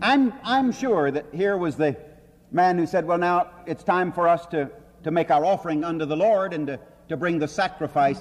[0.00, 1.96] I'm, I'm sure that here was the
[2.50, 4.70] man who said, Well, now it's time for us to,
[5.04, 8.20] to make our offering unto the Lord and to, to bring the sacrifice.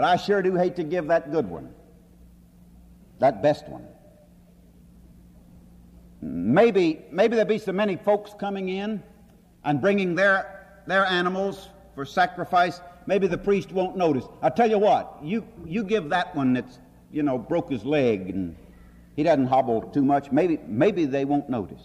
[0.00, 1.74] But I sure do hate to give that good one,
[3.18, 3.86] that best one.
[6.22, 9.02] Maybe, maybe there'll be so many folks coming in
[9.62, 12.80] and bringing their, their animals for sacrifice.
[13.04, 14.24] Maybe the priest won't notice.
[14.40, 16.78] I'll tell you what, you, you give that one that's,
[17.12, 18.56] you know, broke his leg and
[19.16, 20.32] he doesn't hobble too much.
[20.32, 21.82] Maybe, maybe they won't notice.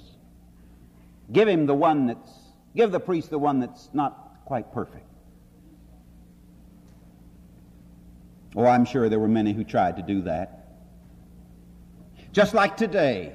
[1.34, 2.32] Give him the one that's,
[2.78, 5.06] give the priest the one that's not quite perfect.
[8.56, 10.68] Oh, I'm sure there were many who tried to do that.
[12.32, 13.34] Just like today,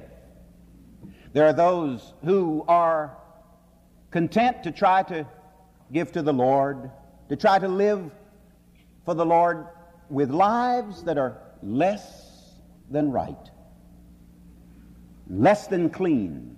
[1.33, 3.15] there are those who are
[4.09, 5.27] content to try to
[5.91, 6.89] give to the Lord,
[7.29, 8.11] to try to live
[9.05, 9.67] for the Lord
[10.09, 12.59] with lives that are less
[12.89, 13.49] than right,
[15.29, 16.57] less than clean,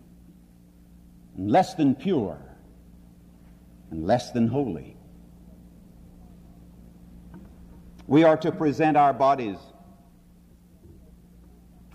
[1.38, 2.40] less than pure,
[3.92, 4.98] and less than holy.
[8.08, 9.58] We are to present our bodies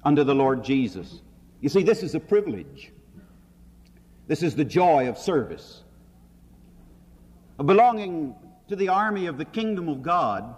[0.04, 1.20] unto the Lord Jesus.
[1.61, 2.92] You see, this is a privilege.
[4.26, 5.82] This is the joy of service.
[7.59, 8.34] Of belonging
[8.68, 10.54] to the army of the kingdom of God.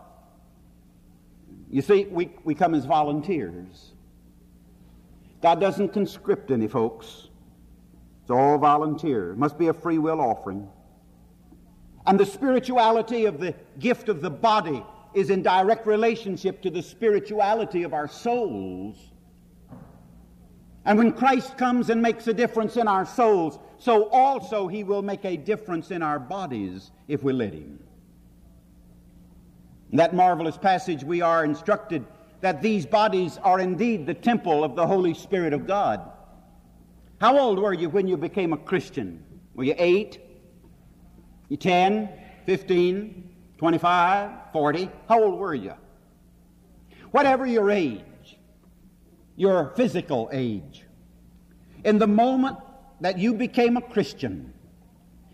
[1.71, 3.93] You see, we, we come as volunteers.
[5.41, 7.29] God doesn't conscript any folks.
[8.23, 9.33] It's all volunteer.
[9.33, 10.69] It must be a free will offering.
[12.07, 14.85] And the spirituality of the gift of the body
[15.15, 18.97] is in direct relationship to the spirituality of our souls.
[20.85, 25.03] And when Christ comes and makes a difference in our souls, so also he will
[25.03, 27.79] make a difference in our bodies if we let him.
[29.91, 32.05] In that marvelous passage, we are instructed
[32.41, 36.01] that these bodies are indeed the temple of the Holy Spirit of God.
[37.21, 39.23] How old were you when you became a Christian?
[39.55, 40.21] Were you eight?
[41.49, 42.09] You 10,
[42.47, 43.30] 15,
[43.61, 44.91] 25, 40?
[45.07, 45.75] How old were you?
[47.11, 48.39] Whatever your age,
[49.37, 50.87] your physical age.
[51.85, 52.57] In the moment
[53.03, 54.55] that you became a Christian,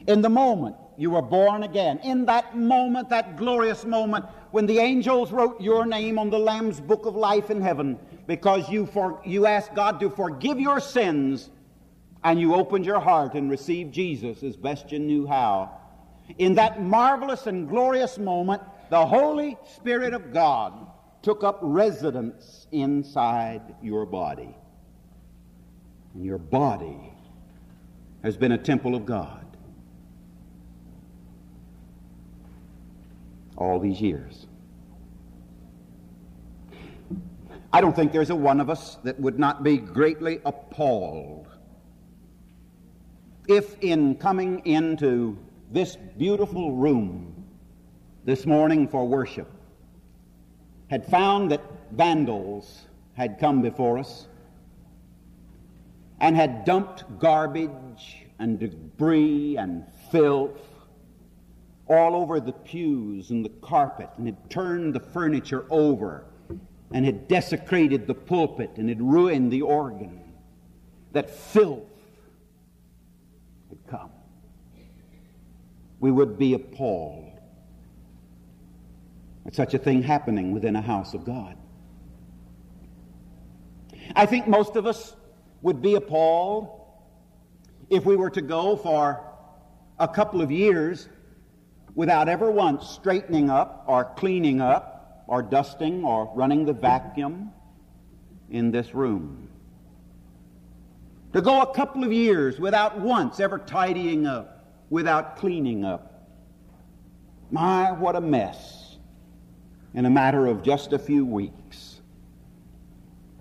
[0.08, 4.80] in the moment you were born again, in that moment, that glorious moment when the
[4.80, 7.96] angels wrote your name on the Lamb's book of life in heaven
[8.26, 11.48] because you, for, you asked God to forgive your sins
[12.24, 15.85] and you opened your heart and received Jesus as best you knew how.
[16.38, 20.86] In that marvelous and glorious moment, the Holy Spirit of God
[21.22, 24.54] took up residence inside your body.
[26.14, 27.12] And your body
[28.22, 29.44] has been a temple of God
[33.56, 34.46] all these years.
[37.72, 41.48] I don't think there's a one of us that would not be greatly appalled
[43.48, 45.38] if, in coming into
[45.70, 47.44] this beautiful room
[48.24, 49.50] this morning for worship,
[50.88, 51.62] had found that
[51.92, 52.82] vandals
[53.14, 54.26] had come before us
[56.20, 60.60] and had dumped garbage and debris and filth
[61.88, 66.24] all over the pews and the carpet and had turned the furniture over
[66.92, 70.20] and had desecrated the pulpit and had ruined the organ.
[71.12, 71.88] That filth
[73.68, 74.10] had come.
[76.00, 77.32] We would be appalled
[79.46, 81.56] at such a thing happening within a house of God.
[84.14, 85.14] I think most of us
[85.62, 86.68] would be appalled
[87.90, 89.24] if we were to go for
[89.98, 91.08] a couple of years
[91.94, 97.52] without ever once straightening up or cleaning up or dusting or running the vacuum
[98.50, 99.48] in this room.
[101.32, 104.55] To go a couple of years without once ever tidying up,
[104.90, 106.28] without cleaning up.
[107.50, 108.96] My, what a mess
[109.94, 112.00] in a matter of just a few weeks.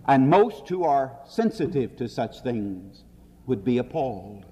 [0.08, 3.04] And most who are sensitive to such things
[3.48, 4.46] would be appalled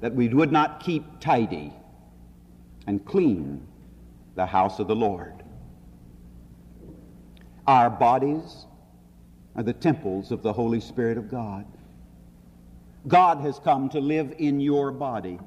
[0.00, 1.72] that we would not keep tidy
[2.86, 3.66] and clean
[4.34, 5.42] the house of the Lord.
[7.66, 8.66] Our bodies
[9.56, 11.66] are the temples of the Holy Spirit of God.
[13.08, 15.38] God has come to live in your body.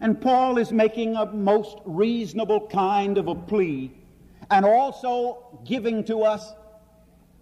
[0.00, 3.92] And Paul is making a most reasonable kind of a plea
[4.50, 6.52] and also giving to us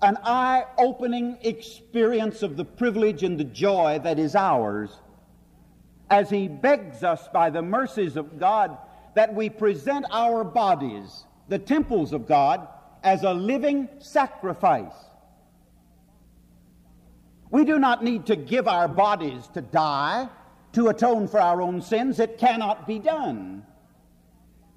[0.03, 4.91] an eye opening experience of the privilege and the joy that is ours
[6.11, 8.77] as he begs us by the mercies of God
[9.15, 12.67] that we present our bodies, the temples of God,
[13.03, 14.95] as a living sacrifice.
[17.51, 20.29] We do not need to give our bodies to die
[20.79, 22.21] to atone for our own sins.
[22.21, 23.67] It cannot be done.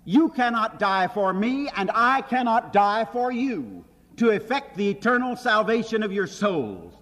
[0.04, 3.86] You cannot die for me, and I cannot die for you
[4.18, 6.95] to effect the eternal salvation of your souls.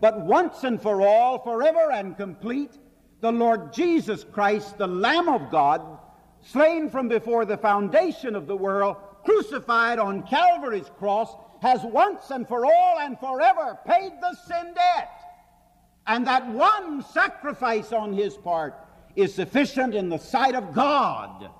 [0.00, 2.78] But once and for all, forever and complete,
[3.20, 5.98] the Lord Jesus Christ, the Lamb of God,
[6.40, 12.46] slain from before the foundation of the world, crucified on Calvary's cross, has once and
[12.46, 15.17] for all and forever paid the sin debt.
[16.08, 18.74] And that one sacrifice on his part
[19.14, 21.50] is sufficient in the sight of God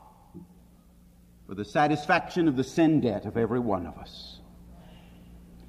[1.46, 4.40] for the satisfaction of the sin debt of every one of us.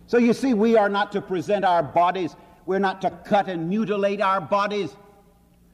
[0.07, 3.67] So you see, we are not to present our bodies, we're not to cut and
[3.67, 4.95] mutilate our bodies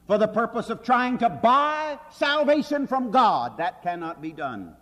[0.08, 3.58] for the purpose of trying to buy salvation from God.
[3.58, 4.74] That cannot be done.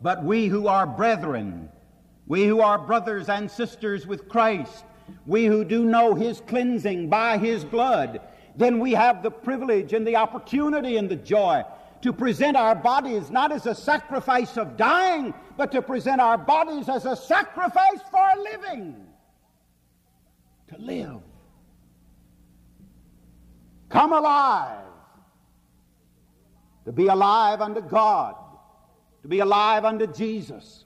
[0.00, 1.68] But we who are brethren,
[2.26, 4.84] we who are brothers and sisters with Christ,
[5.26, 8.20] we who do know His cleansing by His blood,
[8.56, 11.64] then we have the privilege and the opportunity and the joy
[12.02, 16.88] to present our bodies not as a sacrifice of dying, but to present our bodies
[16.88, 19.06] as a sacrifice for living.
[20.68, 21.20] To live.
[23.88, 24.84] Come alive.
[26.86, 28.34] To be alive unto God.
[29.22, 30.84] To be alive unto Jesus.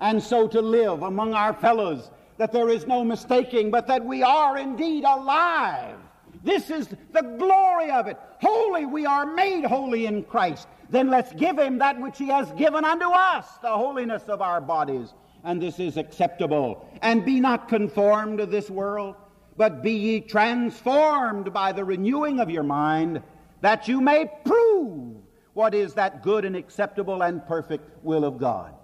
[0.00, 2.10] And so to live among our fellows,
[2.40, 5.96] that there is no mistaking, but that we are indeed alive
[6.42, 8.18] this is the glory of it.
[8.40, 10.68] Holy, we are made holy in Christ.
[10.88, 14.60] Then let's give him that which he has given unto us, the holiness of our
[14.60, 15.12] bodies.
[15.44, 16.88] And this is acceptable.
[17.02, 19.16] And be not conformed to this world,
[19.56, 23.22] but be ye transformed by the renewing of your mind,
[23.60, 25.16] that you may prove
[25.52, 28.74] what is that good and acceptable and perfect will of God.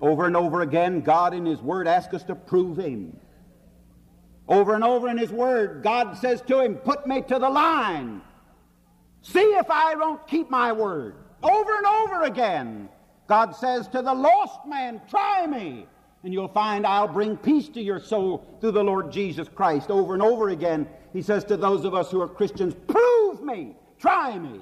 [0.00, 3.18] Over and over again, God in His Word asks us to prove Him.
[4.46, 8.22] Over and over in His Word, God says to him, Put me to the line.
[9.22, 11.16] See if I don't keep my word.
[11.42, 12.88] Over and over again,
[13.26, 15.86] God says to the lost man, Try me,
[16.22, 19.90] and you'll find I'll bring peace to your soul through the Lord Jesus Christ.
[19.90, 23.76] Over and over again, He says to those of us who are Christians, Prove me,
[23.98, 24.60] try me.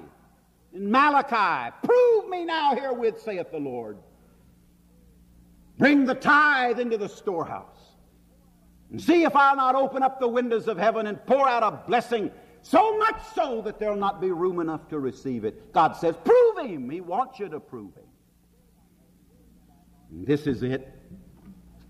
[0.73, 3.97] In Malachi, prove me now herewith, saith the Lord.
[5.77, 7.77] Bring the tithe into the storehouse.
[8.91, 11.71] And see if I'll not open up the windows of heaven and pour out a
[11.87, 12.31] blessing,
[12.61, 15.73] so much so that there'll not be room enough to receive it.
[15.73, 16.89] God says, Prove Him.
[16.89, 18.05] He wants you to prove Him.
[20.11, 20.93] And this is it.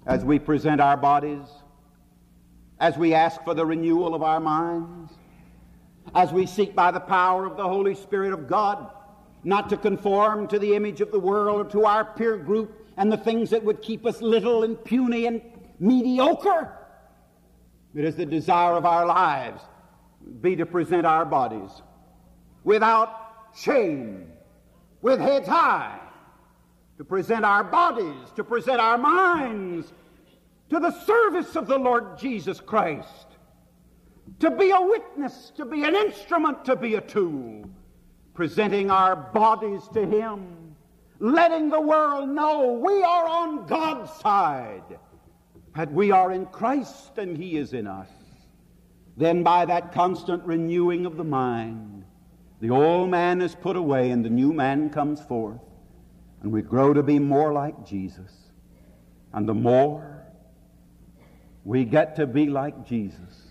[0.06, 1.48] As we present our bodies,
[2.80, 5.14] as we ask for the renewal of our minds,
[6.16, 8.90] as we seek by the power of the Holy Spirit of God
[9.44, 13.12] not to conform to the image of the world or to our peer group and
[13.12, 15.42] the things that would keep us little and puny and
[15.80, 16.74] mediocre,
[17.96, 19.62] it is the desire of our lives
[20.42, 21.70] be to present our bodies
[22.64, 23.10] without
[23.56, 24.28] shame,
[25.02, 26.00] with heads high,
[26.98, 29.94] to present our bodies, to present our minds
[30.70, 33.28] to the service of the Lord Jesus Christ,
[34.40, 37.70] to be a witness, to be an instrument, to be a tool,
[38.34, 40.57] presenting our bodies to Him,
[41.20, 45.00] letting the world know we are on God's side.
[45.76, 48.10] That we are in Christ and He is in us,
[49.16, 52.04] then by that constant renewing of the mind,
[52.60, 55.62] the old man is put away and the new man comes forth,
[56.42, 58.32] and we grow to be more like Jesus.
[59.34, 60.24] And the more
[61.64, 63.44] we get to be like Jesus,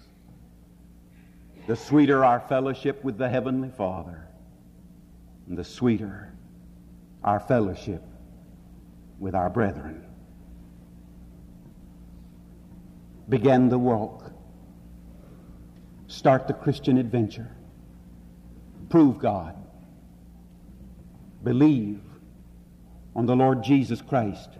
[1.69, 4.27] the sweeter our fellowship with the Heavenly Father,
[5.49, 6.33] and the sweeter
[7.27, 8.03] our fellowship
[9.19, 10.07] with our brethren.
[13.29, 14.31] begin the walk.
[16.07, 17.51] Start the Christian adventure.
[18.89, 19.57] Prove God.
[21.43, 22.01] Believe
[23.15, 24.51] on the Lord Jesus Christ,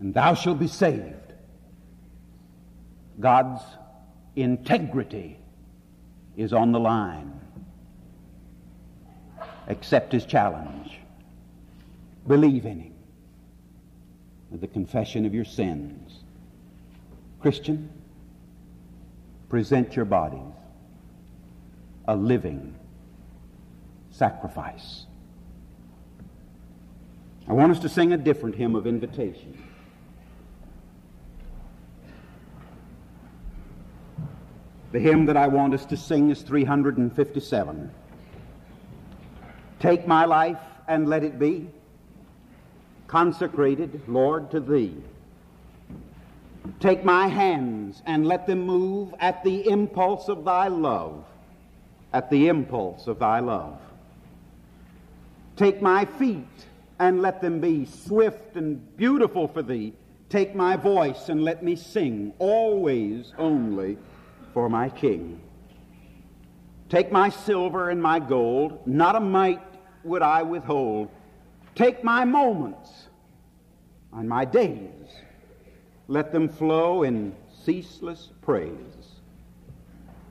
[0.00, 1.34] and thou shalt be saved.
[3.20, 3.62] God's
[4.36, 5.38] integrity
[6.36, 7.40] is on the line.
[9.68, 10.98] Accept his challenge.
[12.26, 12.94] Believe in him
[14.50, 16.20] with the confession of your sins.
[17.40, 17.90] Christian,
[19.48, 20.52] present your bodies
[22.06, 22.74] a living
[24.10, 25.06] sacrifice.
[27.48, 29.62] I want us to sing a different hymn of invitation.
[34.92, 37.90] The hymn that I want us to sing is 357.
[39.80, 41.70] Take my life and let it be
[43.12, 44.96] consecrated, Lord, to Thee.
[46.80, 51.22] Take my hands and let them move at the impulse of Thy love,
[52.14, 53.78] at the impulse of Thy love.
[55.56, 56.66] Take my feet
[56.98, 59.92] and let them be swift and beautiful for Thee.
[60.30, 63.98] Take my voice and let me sing always only
[64.54, 65.38] for my King.
[66.88, 69.60] Take my silver and my gold, not a mite
[70.02, 71.10] would I withhold.
[71.74, 73.08] Take my moments
[74.12, 75.08] and my days,
[76.08, 77.34] let them flow in
[77.64, 79.20] ceaseless praise.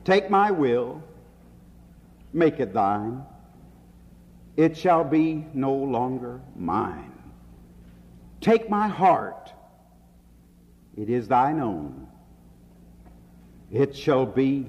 [0.04, 1.02] Take my will,
[2.32, 3.24] make it thine.
[4.56, 7.12] It shall be no longer mine.
[8.40, 9.52] Take my heart,
[10.96, 12.06] it is thine own.
[13.70, 14.66] It shall be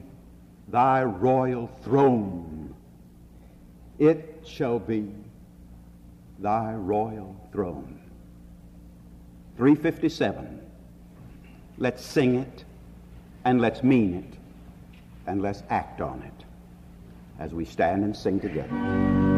[0.69, 2.73] thy royal throne.
[3.99, 5.11] It shall be
[6.39, 7.99] thy royal throne.
[9.57, 10.61] 357.
[11.77, 12.65] Let's sing it
[13.45, 14.37] and let's mean it
[15.27, 16.45] and let's act on it
[17.39, 19.32] as we stand and sing together.